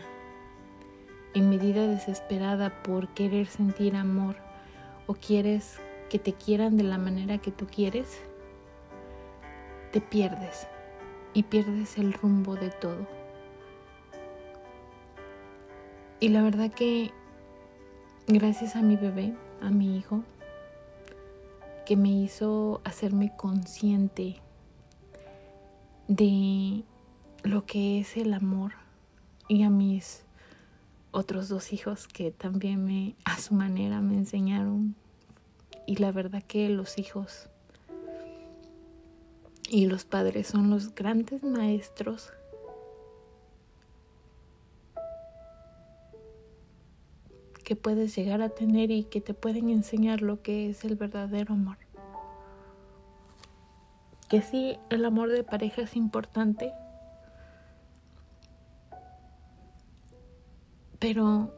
en 1.34 1.50
medida 1.50 1.88
desesperada 1.88 2.80
por 2.84 3.08
querer 3.08 3.48
sentir 3.48 3.96
amor 3.96 4.36
o 5.08 5.14
quieres 5.14 5.80
que 6.08 6.20
te 6.20 6.32
quieran 6.32 6.76
de 6.76 6.84
la 6.84 6.96
manera 6.96 7.38
que 7.38 7.50
tú 7.50 7.66
quieres, 7.66 8.20
te 9.90 10.00
pierdes 10.00 10.68
y 11.34 11.42
pierdes 11.42 11.98
el 11.98 12.12
rumbo 12.12 12.54
de 12.54 12.70
todo. 12.70 13.04
Y 16.20 16.28
la 16.28 16.44
verdad 16.44 16.70
que 16.70 17.10
gracias 18.28 18.76
a 18.76 18.82
mi 18.82 18.94
bebé, 18.94 19.34
a 19.60 19.70
mi 19.70 19.98
hijo, 19.98 20.22
que 21.84 21.96
me 21.96 22.10
hizo 22.10 22.80
hacerme 22.84 23.32
consciente 23.36 24.36
de 26.06 26.84
lo 27.42 27.66
que 27.66 28.00
es 28.00 28.16
el 28.16 28.34
amor 28.34 28.72
y 29.48 29.62
a 29.64 29.70
mis 29.70 30.24
otros 31.10 31.48
dos 31.48 31.72
hijos 31.72 32.08
que 32.08 32.30
también 32.30 32.84
me 32.84 33.14
a 33.24 33.38
su 33.38 33.54
manera 33.54 34.00
me 34.00 34.14
enseñaron 34.14 34.94
y 35.86 35.96
la 35.96 36.12
verdad 36.12 36.42
que 36.42 36.68
los 36.68 36.98
hijos 36.98 37.48
y 39.68 39.86
los 39.86 40.04
padres 40.04 40.46
son 40.46 40.70
los 40.70 40.94
grandes 40.94 41.42
maestros 41.42 42.32
que 47.64 47.76
puedes 47.76 48.14
llegar 48.14 48.42
a 48.42 48.50
tener 48.50 48.90
y 48.90 49.04
que 49.04 49.20
te 49.20 49.34
pueden 49.34 49.70
enseñar 49.70 50.20
lo 50.20 50.42
que 50.42 50.68
es 50.70 50.84
el 50.84 50.96
verdadero 50.96 51.54
amor. 51.54 51.78
Que 54.28 54.42
sí, 54.42 54.78
el 54.90 55.04
amor 55.04 55.30
de 55.30 55.44
pareja 55.44 55.82
es 55.82 55.96
importante, 55.96 56.72
pero 61.02 61.50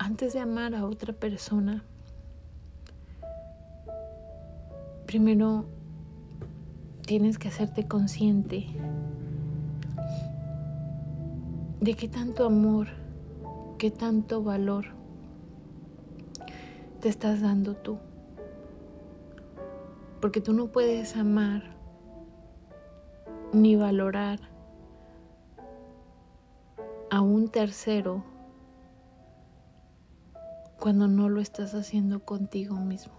antes 0.00 0.32
de 0.32 0.40
amar 0.40 0.74
a 0.74 0.84
otra 0.84 1.12
persona, 1.12 1.84
primero 5.06 5.64
tienes 7.06 7.38
que 7.38 7.46
hacerte 7.46 7.86
consciente 7.86 8.66
de 11.80 11.94
qué 11.94 12.08
tanto 12.08 12.44
amor, 12.44 12.88
qué 13.78 13.92
tanto 13.92 14.42
valor 14.42 14.86
te 17.00 17.08
estás 17.08 17.40
dando 17.40 17.76
tú. 17.76 17.96
Porque 20.20 20.40
tú 20.40 20.52
no 20.52 20.66
puedes 20.72 21.16
amar 21.16 21.62
ni 23.52 23.76
valorar 23.76 24.40
a 27.08 27.20
un 27.20 27.46
tercero 27.50 28.29
cuando 30.80 31.06
no 31.08 31.28
lo 31.28 31.40
estás 31.40 31.74
haciendo 31.74 32.24
contigo 32.24 32.74
mismo. 32.74 33.12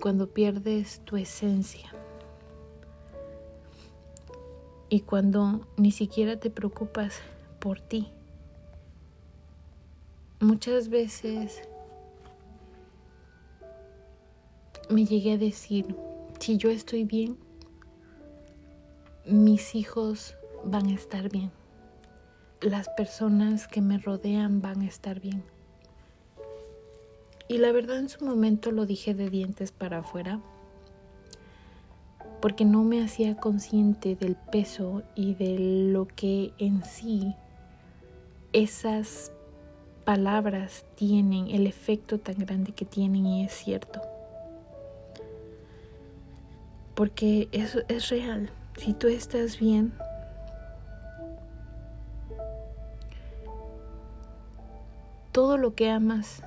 Cuando 0.00 0.26
pierdes 0.26 1.00
tu 1.04 1.16
esencia. 1.16 1.92
Y 4.88 5.00
cuando 5.00 5.66
ni 5.76 5.92
siquiera 5.92 6.38
te 6.38 6.50
preocupas 6.50 7.20
por 7.60 7.80
ti. 7.80 8.08
Muchas 10.40 10.88
veces 10.88 11.62
me 14.90 15.06
llegué 15.06 15.34
a 15.34 15.38
decir, 15.38 15.96
si 16.40 16.56
yo 16.56 16.68
estoy 16.68 17.04
bien, 17.04 17.38
mis 19.24 19.76
hijos 19.76 20.34
van 20.64 20.88
a 20.88 20.94
estar 20.94 21.30
bien, 21.30 21.52
las 22.62 22.88
personas 22.88 23.66
que 23.66 23.80
me 23.80 23.98
rodean 23.98 24.62
van 24.62 24.82
a 24.82 24.86
estar 24.86 25.20
bien. 25.20 25.42
Y 27.48 27.58
la 27.58 27.72
verdad 27.72 27.98
en 27.98 28.08
su 28.08 28.24
momento 28.24 28.70
lo 28.70 28.86
dije 28.86 29.14
de 29.14 29.28
dientes 29.28 29.72
para 29.72 29.98
afuera, 29.98 30.40
porque 32.40 32.64
no 32.64 32.82
me 32.82 33.02
hacía 33.02 33.36
consciente 33.36 34.16
del 34.16 34.36
peso 34.36 35.02
y 35.14 35.34
de 35.34 35.58
lo 35.92 36.06
que 36.06 36.52
en 36.58 36.84
sí 36.84 37.34
esas 38.52 39.32
palabras 40.04 40.84
tienen, 40.94 41.48
el 41.48 41.66
efecto 41.66 42.18
tan 42.18 42.36
grande 42.38 42.72
que 42.72 42.84
tienen 42.84 43.26
y 43.26 43.44
es 43.44 43.52
cierto. 43.52 44.00
Porque 46.94 47.48
eso 47.52 47.80
es 47.88 48.08
real. 48.08 48.50
Si 48.76 48.92
tú 48.92 49.06
estás 49.08 49.58
bien, 49.58 49.92
todo 55.32 55.56
lo 55.56 55.74
que 55.74 55.90
amas 55.90 56.42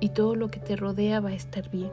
y 0.00 0.10
todo 0.10 0.34
lo 0.34 0.50
que 0.50 0.60
te 0.60 0.76
rodea 0.76 1.20
va 1.20 1.30
a 1.30 1.34
estar 1.34 1.70
bien. 1.70 1.90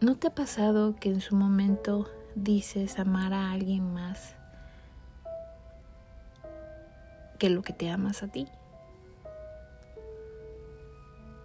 ¿No 0.00 0.16
te 0.16 0.28
ha 0.28 0.34
pasado 0.34 0.96
que 0.96 1.10
en 1.10 1.20
su 1.20 1.36
momento 1.36 2.08
dices 2.34 2.98
amar 2.98 3.34
a 3.34 3.50
alguien 3.50 3.92
más 3.92 4.34
que 7.40 7.50
lo 7.50 7.62
que 7.62 7.72
te 7.72 7.90
amas 7.90 8.22
a 8.22 8.28
ti. 8.28 8.46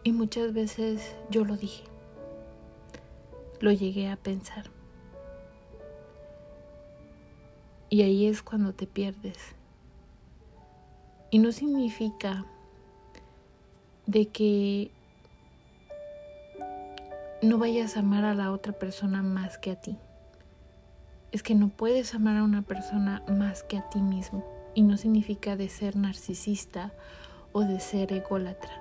Y 0.03 0.11
muchas 0.11 0.53
veces 0.53 1.15
yo 1.31 1.45
lo 1.45 1.57
dije, 1.57 1.85
lo 3.59 3.71
llegué 3.71 4.11
a 4.11 4.17
pensar. 4.17 4.74
Y 7.95 8.01
ahí 8.01 8.25
es 8.25 8.43
cuando 8.43 8.73
te 8.73 8.87
pierdes. 8.87 9.37
Y 11.31 11.39
no 11.39 11.53
significa 11.53 12.43
de 14.05 14.25
que 14.25 14.91
no 17.41 17.57
vayas 17.57 17.95
a 17.95 18.01
amar 18.01 18.25
a 18.25 18.33
la 18.33 18.51
otra 18.51 18.73
persona 18.73 19.23
más 19.23 19.57
que 19.57 19.71
a 19.71 19.79
ti. 19.79 19.95
Es 21.31 21.41
que 21.41 21.55
no 21.55 21.69
puedes 21.69 22.13
amar 22.13 22.35
a 22.35 22.43
una 22.43 22.63
persona 22.63 23.23
más 23.29 23.63
que 23.63 23.77
a 23.77 23.89
ti 23.89 24.01
mismo. 24.01 24.43
Y 24.73 24.81
no 24.81 24.97
significa 24.97 25.55
de 25.55 25.69
ser 25.69 25.95
narcisista 25.95 26.91
o 27.53 27.61
de 27.61 27.79
ser 27.79 28.11
ególatra. 28.11 28.73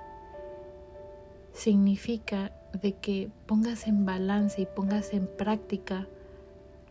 Significa 1.53 2.51
de 2.73 2.91
que 2.91 3.29
pongas 3.45 3.87
en 3.87 4.05
balance 4.05 4.61
y 4.61 4.65
pongas 4.65 5.13
en 5.13 5.25
práctica 5.25 6.05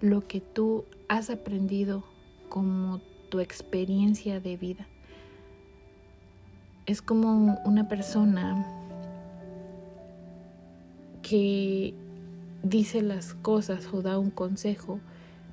lo 0.00 0.26
que 0.26 0.40
tú 0.40 0.86
has 1.08 1.28
aprendido 1.28 2.13
como 2.54 3.00
tu 3.30 3.40
experiencia 3.40 4.38
de 4.38 4.56
vida. 4.56 4.86
Es 6.86 7.02
como 7.02 7.58
una 7.64 7.88
persona 7.88 8.64
que 11.20 11.94
dice 12.62 13.02
las 13.02 13.34
cosas 13.34 13.88
o 13.92 14.02
da 14.02 14.20
un 14.20 14.30
consejo, 14.30 15.00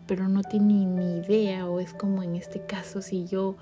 pero 0.06 0.28
no 0.28 0.44
tiene 0.44 0.86
ni 0.86 1.18
idea, 1.26 1.68
o 1.68 1.80
es 1.80 1.96
como 1.96 2.22
en 2.22 2.36
este 2.36 2.64
caso 2.68 3.02
si 3.02 3.26
yo 3.26 3.56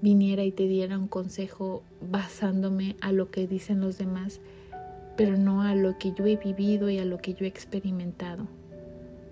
viniera 0.00 0.44
y 0.44 0.52
te 0.52 0.68
diera 0.68 0.96
un 0.98 1.08
consejo 1.08 1.82
basándome 2.00 2.94
a 3.00 3.10
lo 3.10 3.32
que 3.32 3.48
dicen 3.48 3.80
los 3.80 3.98
demás, 3.98 4.40
pero 5.16 5.36
no 5.36 5.62
a 5.62 5.74
lo 5.74 5.98
que 5.98 6.12
yo 6.12 6.26
he 6.26 6.36
vivido 6.36 6.90
y 6.90 6.98
a 7.00 7.04
lo 7.04 7.18
que 7.18 7.34
yo 7.34 7.44
he 7.44 7.48
experimentado. 7.48 8.46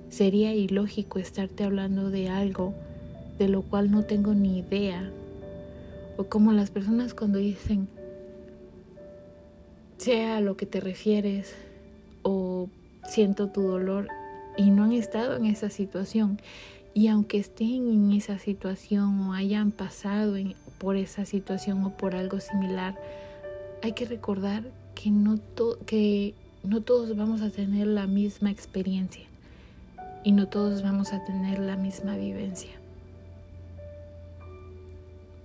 Sería 0.09 0.53
ilógico 0.53 1.21
estarte 1.21 1.63
hablando 1.63 2.11
de 2.11 2.29
algo 2.29 2.75
de 3.39 3.49
lo 3.49 3.63
cual 3.63 3.91
no 3.91 4.03
tengo 4.03 4.35
ni 4.35 4.59
idea. 4.59 5.11
O 6.17 6.25
como 6.25 6.53
las 6.53 6.71
personas 6.71 7.15
cuando 7.15 7.39
dicen, 7.39 7.89
sea 9.99 10.37
a 10.37 10.41
lo 10.41 10.57
que 10.57 10.67
te 10.67 10.81
refieres 10.81 11.55
o 12.23 12.69
siento 13.09 13.49
tu 13.49 13.63
dolor 13.63 14.09
y 14.57 14.71
no 14.71 14.85
han 14.85 14.93
estado 14.93 15.37
en 15.37 15.47
esa 15.47 15.71
situación. 15.71 16.41
Y 16.95 17.09
aunque 17.09 17.39
estén 17.39 17.91
en 17.93 18.13
esa 18.13 18.39
situación 18.39 19.21
o 19.21 19.35
hayan 19.35 19.71
pasado 19.71 20.35
por 20.79 20.97
esa 20.97 21.25
situación 21.27 21.85
o 21.85 21.91
por 21.91 22.15
algo 22.15 22.41
similar, 22.41 22.99
hay 23.83 23.93
que 23.93 24.07
recordar 24.07 24.65
que 24.95 25.11
no, 25.11 25.39
que 25.85 26.35
no 26.65 26.81
todos 26.81 27.15
vamos 27.17 27.43
a 27.43 27.51
tener 27.51 27.87
la 27.87 28.07
misma 28.07 28.51
experiencia 28.51 29.25
y 30.25 30.33
no 30.33 30.49
todos 30.49 30.83
vamos 30.83 31.13
a 31.13 31.25
tener 31.25 31.59
la 31.59 31.77
misma 31.77 32.17
vivencia. 32.17 32.71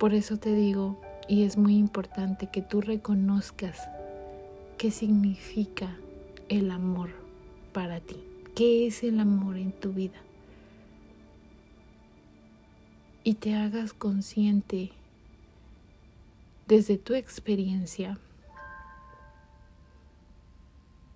Por 0.01 0.15
eso 0.15 0.37
te 0.37 0.55
digo, 0.55 0.99
y 1.27 1.43
es 1.43 1.57
muy 1.59 1.77
importante 1.77 2.47
que 2.47 2.63
tú 2.63 2.81
reconozcas 2.81 3.87
qué 4.79 4.89
significa 4.89 5.95
el 6.49 6.71
amor 6.71 7.11
para 7.71 7.99
ti, 7.99 8.15
qué 8.55 8.87
es 8.87 9.03
el 9.03 9.19
amor 9.19 9.57
en 9.57 9.71
tu 9.71 9.93
vida. 9.93 10.19
Y 13.23 13.35
te 13.35 13.53
hagas 13.53 13.93
consciente 13.93 14.89
desde 16.67 16.97
tu 16.97 17.13
experiencia, 17.13 18.17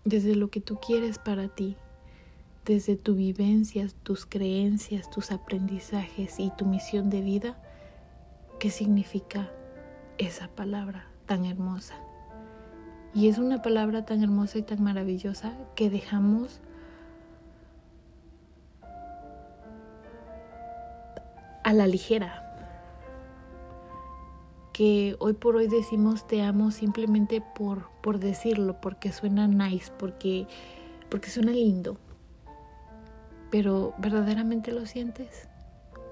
desde 0.03 0.35
lo 0.35 0.51
que 0.51 0.61
tú 0.61 0.77
quieres 0.79 1.17
para 1.17 1.47
ti, 1.47 1.75
desde 2.65 2.97
tu 2.97 3.15
vivencia, 3.15 3.87
tus 4.03 4.27
creencias, 4.27 5.09
tus 5.09 5.31
aprendizajes 5.31 6.39
y 6.39 6.51
tu 6.55 6.65
misión 6.65 7.09
de 7.09 7.21
vida, 7.21 7.59
qué 8.65 8.71
significa 8.71 9.51
esa 10.17 10.47
palabra 10.47 11.05
tan 11.27 11.45
hermosa. 11.45 11.93
Y 13.13 13.27
es 13.27 13.37
una 13.37 13.61
palabra 13.61 14.07
tan 14.07 14.23
hermosa 14.23 14.57
y 14.57 14.63
tan 14.63 14.81
maravillosa 14.81 15.53
que 15.75 15.91
dejamos 15.91 16.61
a 21.63 21.73
la 21.73 21.85
ligera. 21.85 22.41
Que 24.73 25.15
hoy 25.19 25.33
por 25.33 25.57
hoy 25.57 25.67
decimos 25.67 26.25
te 26.25 26.41
amo 26.41 26.71
simplemente 26.71 27.43
por, 27.53 27.91
por 28.01 28.17
decirlo, 28.17 28.81
porque 28.81 29.11
suena 29.11 29.47
nice, 29.47 29.91
porque, 29.99 30.47
porque 31.11 31.29
suena 31.29 31.51
lindo. 31.51 31.97
Pero 33.51 33.93
¿verdaderamente 33.99 34.71
lo 34.71 34.87
sientes? 34.87 35.49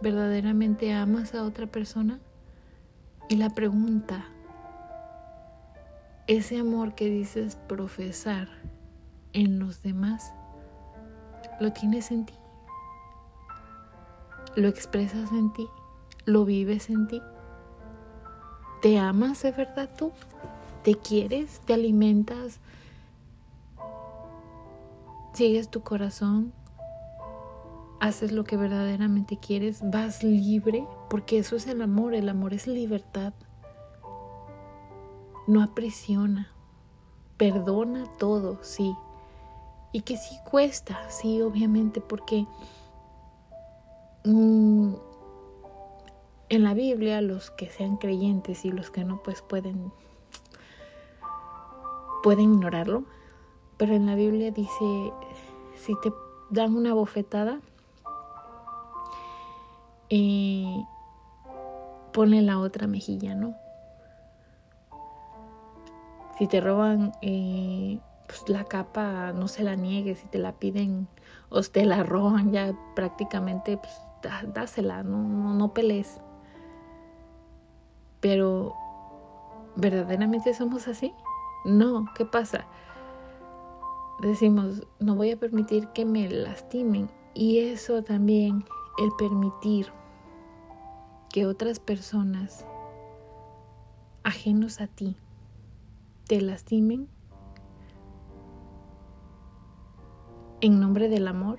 ¿Verdaderamente 0.04 0.94
amas 0.94 1.34
a 1.34 1.46
otra 1.46 1.66
persona? 1.66 2.20
Y 3.30 3.36
la 3.38 3.50
pregunta, 3.50 4.26
ese 6.28 6.60
amor 6.60 6.94
que 6.94 7.10
dices 7.10 7.56
profesar 7.68 8.48
en 9.34 9.60
los 9.60 9.82
demás, 9.82 10.34
¿lo 11.60 11.72
tienes 11.74 12.12
en 12.12 12.26
ti? 12.26 12.34
¿Lo 14.56 14.68
expresas 14.68 15.32
en 15.32 15.52
ti? 15.54 15.68
¿Lo 16.26 16.46
vives 16.46 16.90
en 16.90 17.08
ti? 17.08 17.22
¿Te 18.82 19.00
amas 19.00 19.42
de 19.42 19.52
verdad 19.52 19.90
tú? 19.98 20.12
¿Te 20.84 20.96
quieres? 20.96 21.62
¿Te 21.66 21.74
alimentas? 21.74 22.60
¿Sigues 25.34 25.70
tu 25.70 25.82
corazón? 25.82 26.54
haces 28.04 28.34
lo 28.34 28.44
que 28.44 28.58
verdaderamente 28.58 29.38
quieres, 29.38 29.80
vas 29.82 30.24
libre, 30.24 30.86
porque 31.14 31.38
eso 31.38 31.56
es 31.56 31.68
el 31.68 31.80
amor, 31.84 32.16
el 32.16 32.28
amor 32.28 32.56
es 32.56 32.66
libertad. 32.66 33.34
No 35.46 35.62
aprisiona, 35.62 36.52
perdona 37.38 38.06
todo, 38.18 38.58
sí. 38.64 38.96
Y 39.92 40.02
que 40.02 40.18
sí 40.18 40.36
cuesta, 40.44 41.08
sí, 41.12 41.40
obviamente, 41.44 42.02
porque 42.02 42.48
mm, 44.26 44.96
en 46.50 46.64
la 46.64 46.74
Biblia 46.74 47.22
los 47.22 47.52
que 47.52 47.70
sean 47.70 47.98
creyentes 47.98 48.66
y 48.66 48.72
los 48.72 48.90
que 48.90 49.06
no, 49.06 49.22
pues 49.22 49.44
pueden, 49.44 49.94
pueden 52.24 52.54
ignorarlo. 52.54 53.04
Pero 53.78 53.94
en 53.94 54.08
la 54.08 54.16
Biblia 54.16 54.50
dice, 54.50 55.14
si 55.76 55.94
te 56.02 56.12
dan 56.50 56.76
una 56.76 56.96
bofetada, 56.96 57.60
eh, 60.10 60.84
ponle 62.14 62.42
la 62.42 62.60
otra 62.60 62.88
mejilla, 62.88 63.36
¿no? 63.36 63.56
Si 66.38 66.48
te 66.48 66.62
roban 66.62 67.12
eh, 67.22 68.00
pues 68.28 68.48
la 68.48 68.64
capa, 68.64 69.34
no 69.34 69.48
se 69.48 69.64
la 69.64 69.76
niegues, 69.76 70.20
si 70.20 70.28
te 70.28 70.40
la 70.40 70.54
piden 70.54 71.08
o 71.50 71.62
te 71.62 71.86
la 71.86 72.04
roban 72.04 72.52
ya 72.52 72.74
prácticamente, 72.96 73.78
pues 73.78 73.94
dásela, 74.54 75.04
no, 75.04 75.18
no, 75.18 75.54
no 75.54 75.74
pelees. 75.74 76.22
Pero, 78.20 78.74
¿verdaderamente 79.76 80.54
somos 80.54 80.88
así? 80.88 81.14
No, 81.66 82.06
¿qué 82.16 82.26
pasa? 82.26 82.66
Decimos, 84.22 84.84
no 85.00 85.16
voy 85.16 85.32
a 85.32 85.38
permitir 85.38 85.88
que 85.90 86.06
me 86.06 86.30
lastimen. 86.30 87.10
Y 87.34 87.60
eso 87.60 88.04
también, 88.04 88.64
el 88.98 89.12
permitir 89.18 89.92
que 91.34 91.48
otras 91.48 91.80
personas 91.80 92.64
ajenos 94.24 94.80
a 94.82 94.86
ti 94.86 95.18
te 96.28 96.40
lastimen 96.40 97.08
en 100.62 100.80
nombre 100.80 101.10
del 101.10 101.28
amor, 101.28 101.58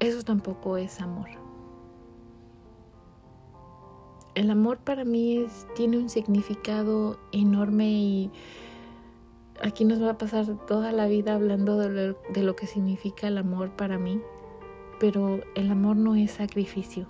eso 0.00 0.22
tampoco 0.22 0.78
es 0.78 0.98
amor. 1.02 1.28
El 4.34 4.50
amor 4.50 4.78
para 4.78 5.04
mí 5.04 5.44
tiene 5.76 5.98
un 5.98 6.08
significado 6.08 7.18
enorme 7.32 7.90
y 7.90 8.30
aquí 9.62 9.84
nos 9.84 10.02
va 10.02 10.12
a 10.12 10.18
pasar 10.18 10.46
toda 10.66 10.90
la 10.90 11.06
vida 11.06 11.34
hablando 11.34 11.76
de 11.76 12.42
lo 12.42 12.56
que 12.56 12.66
significa 12.66 13.28
el 13.28 13.36
amor 13.36 13.76
para 13.76 13.98
mí, 13.98 14.22
pero 14.98 15.40
el 15.54 15.70
amor 15.70 15.96
no 15.96 16.14
es 16.14 16.30
sacrificio. 16.30 17.08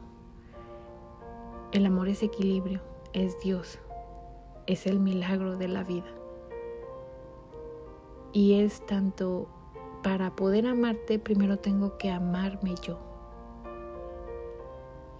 El 1.72 1.86
amor 1.86 2.08
es 2.08 2.22
equilibrio, 2.22 2.80
es 3.14 3.40
Dios, 3.40 3.78
es 4.66 4.86
el 4.86 5.00
milagro 5.00 5.56
de 5.56 5.68
la 5.68 5.84
vida. 5.84 6.06
Y 8.34 8.60
es 8.60 8.84
tanto 8.84 9.48
para 10.02 10.36
poder 10.36 10.66
amarte, 10.66 11.18
primero 11.18 11.58
tengo 11.58 11.96
que 11.96 12.10
amarme 12.10 12.74
yo. 12.82 12.98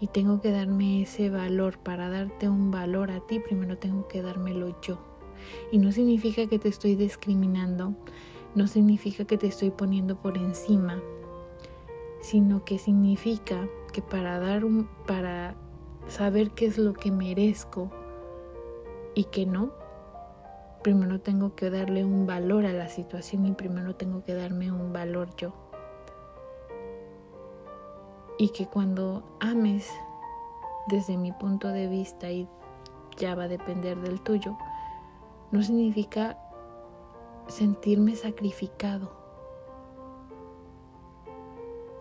y 0.03 0.09
tengo 0.09 0.41
que 0.41 0.51
darme 0.51 1.03
ese 1.03 1.31
valor. 1.31 1.79
Para 1.79 2.11
darte 2.11 2.49
un 2.49 2.73
valor 2.73 3.13
a 3.13 3.21
ti, 3.21 3.39
primero 3.39 3.79
tengo 3.79 4.09
que 4.09 4.21
dármelo 4.21 4.75
yo. 4.83 4.99
Y 5.71 5.79
no 5.79 5.93
significa 5.93 6.49
que 6.49 6.59
te 6.59 6.69
estoy 6.69 6.97
discriminando, 6.97 7.95
no 8.57 8.67
significa 8.67 9.25
que 9.25 9.39
te 9.39 9.47
estoy 9.47 9.71
poniendo 9.71 10.17
por 10.17 10.37
encima, 10.37 11.01
sino 12.21 12.65
que 12.65 12.79
significa 12.79 13.69
que 13.93 14.03
para 14.03 14.41
dar 14.41 14.65
un 14.65 14.89
para 15.07 15.55
saber 16.09 16.51
qué 16.51 16.67
es 16.67 16.79
lo 16.79 16.93
que 16.93 17.11
merezco 17.11 17.91
y 19.15 19.25
que 19.25 19.47
no, 19.47 19.73
primero 20.83 21.21
tengo 21.21 21.55
que 21.55 21.71
darle 21.71 22.05
un 22.05 22.27
valor 22.27 22.67
a 22.67 22.73
la 22.73 22.89
situación 22.89 23.47
y 23.47 23.53
primero 23.53 23.95
tengo 23.95 24.25
que 24.25 24.35
darme 24.35 24.73
un 24.73 24.93
valor 24.93 25.35
yo. 25.37 25.53
Y 28.39 28.49
que 28.51 28.67
cuando 28.67 29.23
ames 29.41 29.91
desde 30.89 31.17
mi 31.17 31.33
punto 31.33 31.69
de 31.69 31.87
vista 31.87 32.31
y 32.31 32.49
ya 33.17 33.35
va 33.35 33.45
a 33.45 33.49
depender 33.49 33.99
del 34.01 34.21
tuyo, 34.21 34.57
no 35.51 35.63
significa 35.63 36.39
sentirme 37.47 38.17
sacrificado, 38.17 39.13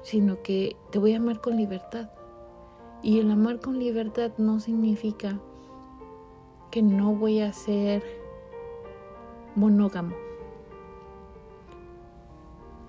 sino 0.02 0.42
que 0.42 0.78
te 0.92 1.00
voy 1.00 1.14
a 1.14 1.18
amar 1.18 1.42
con 1.42 1.58
libertad. 1.58 2.10
Y 3.04 3.20
el 3.20 3.32
amar 3.32 3.60
con 3.60 3.80
libertad 3.80 4.32
no 4.38 4.60
significa 4.60 5.40
que 6.70 6.84
no 6.84 7.14
voy 7.14 7.42
a 7.42 7.52
ser 7.52 8.04
monógamo. 9.56 10.16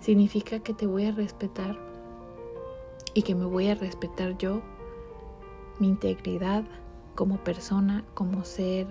Significa 0.01 0.61
que 0.61 0.75
te 0.75 0.87
voy 0.87 1.07
a 1.07 1.13
respetar 1.13 1.79
y 3.15 3.23
que 3.23 3.35
me 3.35 3.47
voy 3.47 3.69
a 3.69 3.75
respetar 3.75 4.37
yo, 4.37 4.61
mi 5.79 5.89
integridad 5.89 6.65
como 7.15 7.39
persona, 7.39 8.05
como 8.15 8.45
ser 8.45 8.87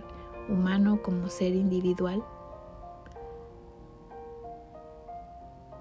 humano, 0.49 1.01
como 1.01 1.30
ser 1.30 1.53
individual. 1.53 2.24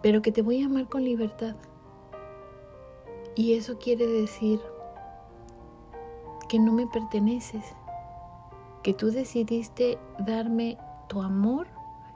Pero 0.03 0.23
que 0.23 0.33
te 0.33 0.43
voy 0.43 0.63
a 0.63 0.67
amar 0.67 0.89
con 0.89 1.05
libertad. 1.05 1.57
Y 3.35 3.55
eso 3.55 3.79
quiere 3.79 4.07
decir 4.07 4.61
que 6.51 6.59
no 6.59 6.73
me 6.73 6.89
perteneces, 6.89 7.65
que 8.83 8.93
tú 8.93 9.13
decidiste 9.13 9.99
darme 10.19 10.79
tu 11.09 11.23
amor 11.23 11.69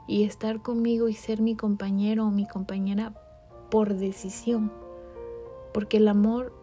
y 0.07 0.25
estar 0.25 0.61
conmigo 0.61 1.07
y 1.07 1.13
ser 1.13 1.39
mi 1.41 1.55
compañero 1.55 2.27
o 2.27 2.31
mi 2.31 2.45
compañera 2.45 3.13
por 3.71 3.93
decisión, 3.93 4.73
porque 5.73 5.97
el 5.97 6.09
amor 6.09 6.53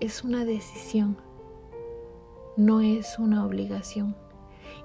es 0.00 0.24
una 0.24 0.46
decisión, 0.46 1.18
no 2.56 2.80
es 2.80 3.18
una 3.18 3.44
obligación. 3.44 4.16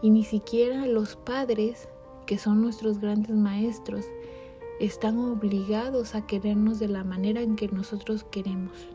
Y 0.01 0.09
ni 0.09 0.25
siquiera 0.25 0.87
los 0.87 1.15
padres, 1.15 1.87
que 2.25 2.37
son 2.37 2.61
nuestros 2.61 2.99
grandes 2.99 3.37
maestros, 3.37 4.03
están 4.81 5.17
obligados 5.17 6.13
a 6.13 6.27
querernos 6.27 6.77
de 6.77 6.89
la 6.89 7.05
manera 7.05 7.39
en 7.39 7.55
que 7.55 7.69
nosotros 7.69 8.25
queremos. 8.25 8.94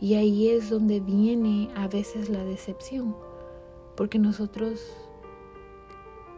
Y 0.00 0.14
ahí 0.14 0.48
es 0.48 0.70
donde 0.70 1.00
viene 1.00 1.70
a 1.76 1.88
veces 1.88 2.28
la 2.28 2.44
decepción, 2.44 3.16
porque 3.96 4.18
nosotros, 4.18 4.96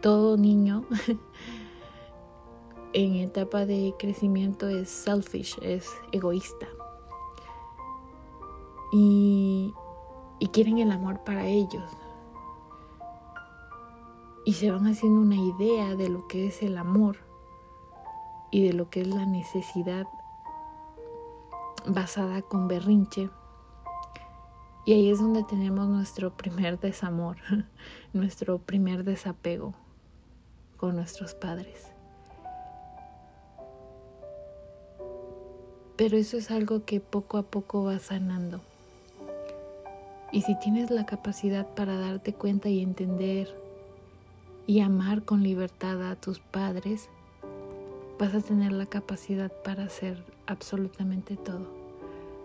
todo 0.01 0.37
niño 0.37 0.85
en 2.93 3.15
etapa 3.15 3.65
de 3.65 3.93
crecimiento 3.99 4.67
es 4.69 4.89
selfish, 4.89 5.57
es 5.61 5.89
egoísta. 6.11 6.67
Y, 8.93 9.73
y 10.39 10.47
quieren 10.47 10.77
el 10.77 10.91
amor 10.91 11.23
para 11.25 11.47
ellos, 11.47 11.83
y 14.47 14.53
se 14.53 14.71
van 14.71 14.87
haciendo 14.87 15.19
una 15.19 15.35
idea 15.35 15.95
de 15.95 16.07
lo 16.07 16.25
que 16.29 16.47
es 16.47 16.63
el 16.63 16.77
amor 16.77 17.17
y 18.49 18.65
de 18.65 18.71
lo 18.71 18.89
que 18.89 19.01
es 19.01 19.07
la 19.07 19.25
necesidad 19.25 20.07
basada 21.85 22.41
con 22.41 22.69
berrinche. 22.69 23.29
Y 24.87 24.93
ahí 24.93 25.09
es 25.09 25.19
donde 25.19 25.43
tenemos 25.43 25.89
nuestro 25.89 26.37
primer 26.37 26.79
desamor, 26.79 27.35
nuestro 28.13 28.57
primer 28.57 29.03
desapego 29.03 29.73
con 30.77 30.95
nuestros 30.95 31.35
padres. 31.35 31.91
Pero 35.97 36.15
eso 36.15 36.37
es 36.37 36.51
algo 36.51 36.85
que 36.85 37.01
poco 37.01 37.37
a 37.37 37.43
poco 37.43 37.83
va 37.83 37.99
sanando. 37.99 38.61
Y 40.31 40.43
si 40.43 40.57
tienes 40.57 40.89
la 40.89 41.05
capacidad 41.05 41.67
para 41.67 41.99
darte 41.99 42.31
cuenta 42.31 42.69
y 42.69 42.81
entender 42.81 43.53
y 44.67 44.79
amar 44.79 45.23
con 45.23 45.43
libertad 45.43 46.01
a 46.09 46.15
tus 46.15 46.39
padres, 46.39 47.09
vas 48.17 48.33
a 48.33 48.39
tener 48.39 48.71
la 48.71 48.85
capacidad 48.85 49.51
para 49.65 49.83
hacer 49.83 50.23
absolutamente 50.45 51.35
todo. 51.35 51.67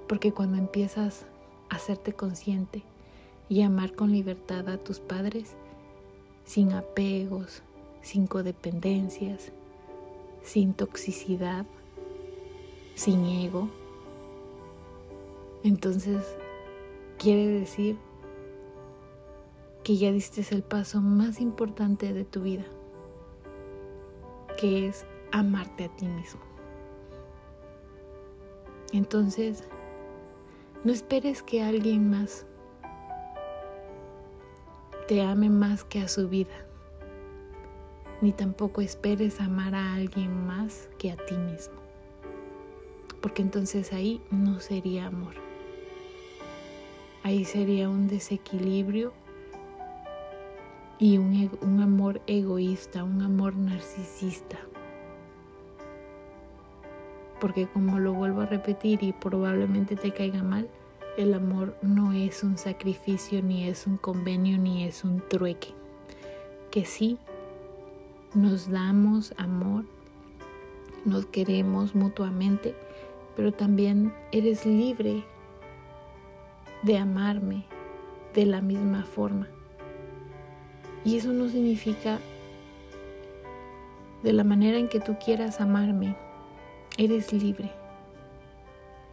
Porque 0.09 0.33
cuando 0.33 0.59
empiezas 0.59 1.25
hacerte 1.73 2.13
consciente 2.13 2.83
y 3.49 3.63
amar 3.63 3.95
con 3.95 4.13
libertad 4.13 4.69
a 4.69 4.79
tus 4.79 5.01
padres, 5.01 5.57
sin 6.45 6.73
apegos, 6.73 7.63
sin 8.03 8.27
codependencias, 8.27 9.53
sin 10.43 10.75
toxicidad, 10.75 11.67
sin 12.95 13.25
ego, 13.25 13.69
entonces 15.65 16.37
quiere 17.19 17.47
decir 17.47 17.97
que 19.85 19.97
ya 19.97 20.11
diste 20.11 20.45
el 20.55 20.63
paso 20.63 21.01
más 21.01 21.41
importante 21.41 22.13
de 22.13 22.25
tu 22.25 22.43
vida, 22.43 22.65
que 24.59 24.89
es 24.89 25.07
amarte 25.31 25.85
a 25.85 25.97
ti 25.97 26.07
mismo. 26.07 26.41
Entonces, 28.93 29.65
no 30.85 30.93
esperes 30.93 31.43
que 31.43 31.63
alguien 31.63 32.11
más 32.11 32.45
te 35.07 35.23
ame 35.23 35.49
más 35.49 35.85
que 35.85 36.01
a 36.01 36.09
su 36.09 36.29
vida, 36.29 36.67
ni 38.21 38.33
tampoco 38.33 38.81
esperes 38.81 39.41
amar 39.41 39.77
a 39.77 39.95
alguien 39.95 40.45
más 40.47 40.89
que 40.99 41.13
a 41.13 41.17
ti 41.17 41.37
mismo, 41.37 41.77
porque 43.21 43.43
entonces 43.43 43.93
ahí 43.93 44.21
no 44.33 44.59
sería 44.59 45.07
amor, 45.07 45.35
ahí 47.23 47.45
sería 47.45 47.89
un 47.89 48.09
desequilibrio 48.09 49.13
y 50.99 51.19
un, 51.19 51.51
un 51.61 51.81
amor 51.81 52.23
egoísta, 52.27 53.05
un 53.05 53.23
amor 53.23 53.57
narcisista. 53.57 54.59
Porque 57.43 57.67
como 57.67 57.99
lo 57.99 58.13
vuelvo 58.13 58.43
a 58.43 58.47
repetir 58.47 59.03
y 59.03 59.13
probablemente 59.13 59.97
te 59.97 60.13
caiga 60.13 60.45
mal, 60.45 60.69
el 61.19 61.35
amor 61.35 61.77
no 61.83 62.13
es 62.13 62.45
un 62.45 62.57
sacrificio, 62.57 63.43
ni 63.43 63.67
es 63.67 63.89
un 63.89 63.97
convenio, 63.97 64.59
ni 64.59 64.85
es 64.85 65.03
un 65.03 65.21
trueque. 65.29 65.75
Que 66.71 66.85
sí, 66.85 67.19
nos 68.33 68.71
damos 68.71 69.35
amor, 69.39 69.87
nos 71.05 71.27
queremos 71.27 71.97
mutuamente, 71.97 72.77
pero 73.35 73.51
también 73.51 74.15
eres 74.31 74.65
libre 74.65 75.25
de 76.85 76.97
amarme 76.97 77.65
de 78.35 78.47
la 78.47 78.61
misma 78.61 79.03
forma. 79.03 79.49
Y 81.05 81.17
eso 81.17 81.33
no 81.33 81.49
significa 81.49 82.21
de 84.23 84.33
la 84.33 84.45
manera 84.45 84.79
en 84.79 84.89
que 84.89 85.01
tú 85.01 85.17
quieras 85.19 85.61
amarme, 85.61 86.15
eres 86.99 87.33
libre. 87.33 87.71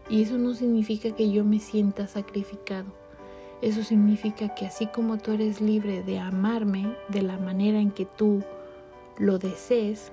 Y 0.09 0.23
eso 0.23 0.38
no 0.38 0.53
significa 0.53 1.15
que 1.15 1.32
yo 1.32 1.45
me 1.45 1.59
sienta 1.59 2.07
sacrificado. 2.07 2.88
Eso 3.61 3.84
significa 3.84 4.55
que 4.55 4.65
así 4.65 4.88
como 4.88 5.17
tú 5.17 5.32
eres 5.32 5.61
libre 5.61 6.01
de 6.03 6.19
amarme 6.19 6.95
de 7.09 7.21
la 7.21 7.38
manera 7.38 7.80
en 7.80 7.91
que 7.91 8.05
tú 8.05 8.41
lo 9.17 9.38
desees, 9.38 10.11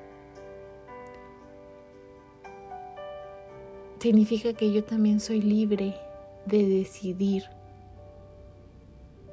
significa 4.01 4.53
que 4.53 4.73
yo 4.73 4.85
también 4.85 5.21
soy 5.21 5.41
libre 5.41 5.95
de 6.45 6.69
decidir 6.69 7.45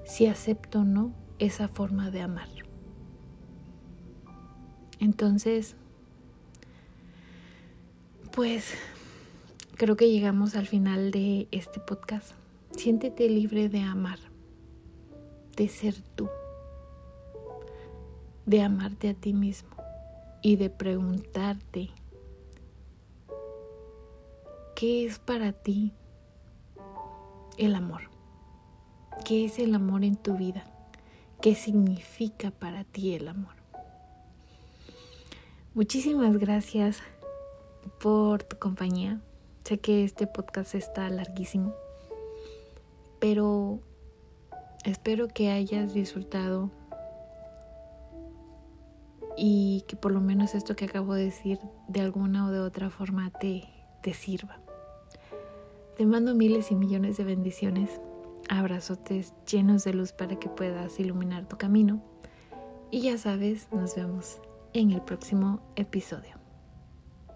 si 0.06 0.28
acepto 0.28 0.80
o 0.80 0.84
no 0.84 1.12
esa 1.40 1.68
forma 1.68 2.12
de 2.12 2.22
amar. 2.22 2.50
Entonces, 5.00 5.76
pues 8.34 8.74
creo 9.78 9.96
que 9.96 10.10
llegamos 10.10 10.56
al 10.56 10.66
final 10.66 11.12
de 11.12 11.48
este 11.52 11.80
podcast. 11.80 12.32
Siéntete 12.72 13.30
libre 13.30 13.70
de 13.70 13.82
amar, 13.82 14.18
de 15.56 15.68
ser 15.68 15.94
tú, 16.16 16.28
de 18.48 18.64
amarte 18.64 19.10
a 19.10 19.14
ti 19.14 19.34
mismo 19.34 19.70
y 20.42 20.56
de 20.56 20.72
preguntarte 20.72 21.92
qué 24.76 25.06
es 25.06 25.20
para 25.20 25.54
ti 25.54 25.94
el 27.60 27.76
amor. 27.76 28.10
¿Qué 29.26 29.46
es 29.46 29.60
el 29.60 29.76
amor 29.76 30.04
en 30.04 30.16
tu 30.16 30.36
vida? 30.38 30.66
¿Qué 31.40 31.54
significa 31.54 32.50
para 32.50 32.84
ti 32.84 33.14
el 33.14 33.28
amor? 33.28 33.54
Muchísimas 35.76 36.38
gracias 36.38 37.04
por 38.02 38.44
tu 38.44 38.58
compañía. 38.58 39.22
Sé 39.64 39.80
que 39.80 40.04
este 40.04 40.28
podcast 40.28 40.76
está 40.76 41.10
larguísimo, 41.10 41.74
pero 43.20 43.80
espero 44.84 45.28
que 45.28 45.52
hayas 45.52 45.94
disfrutado 45.94 46.70
y 49.38 49.84
que 49.88 49.96
por 49.96 50.12
lo 50.12 50.22
menos 50.22 50.54
esto 50.56 50.76
que 50.76 50.86
acabo 50.86 51.14
de 51.14 51.26
decir 51.26 51.60
de 51.88 52.02
alguna 52.02 52.48
o 52.48 52.52
de 52.52 52.60
otra 52.60 52.90
forma 52.90 53.32
te, 53.32 53.64
te 54.02 54.14
sirva. 54.14 54.60
Te 55.98 56.06
mando 56.06 56.36
miles 56.36 56.72
y 56.72 56.76
millones 56.76 57.18
de 57.18 57.24
bendiciones, 57.24 58.02
abrazotes 58.50 59.34
llenos 59.50 59.84
de 59.84 59.94
luz 59.94 60.12
para 60.12 60.38
que 60.38 60.50
puedas 60.50 61.00
iluminar 61.00 61.48
tu 61.48 61.58
camino. 61.58 62.02
Y 62.92 63.02
ya 63.02 63.18
sabes, 63.18 63.70
nos 63.72 63.96
vemos 63.96 64.40
en 64.74 64.92
el 64.92 65.02
próximo 65.02 65.62
episodio. 65.76 66.43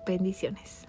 Bendiciones. 0.08 0.86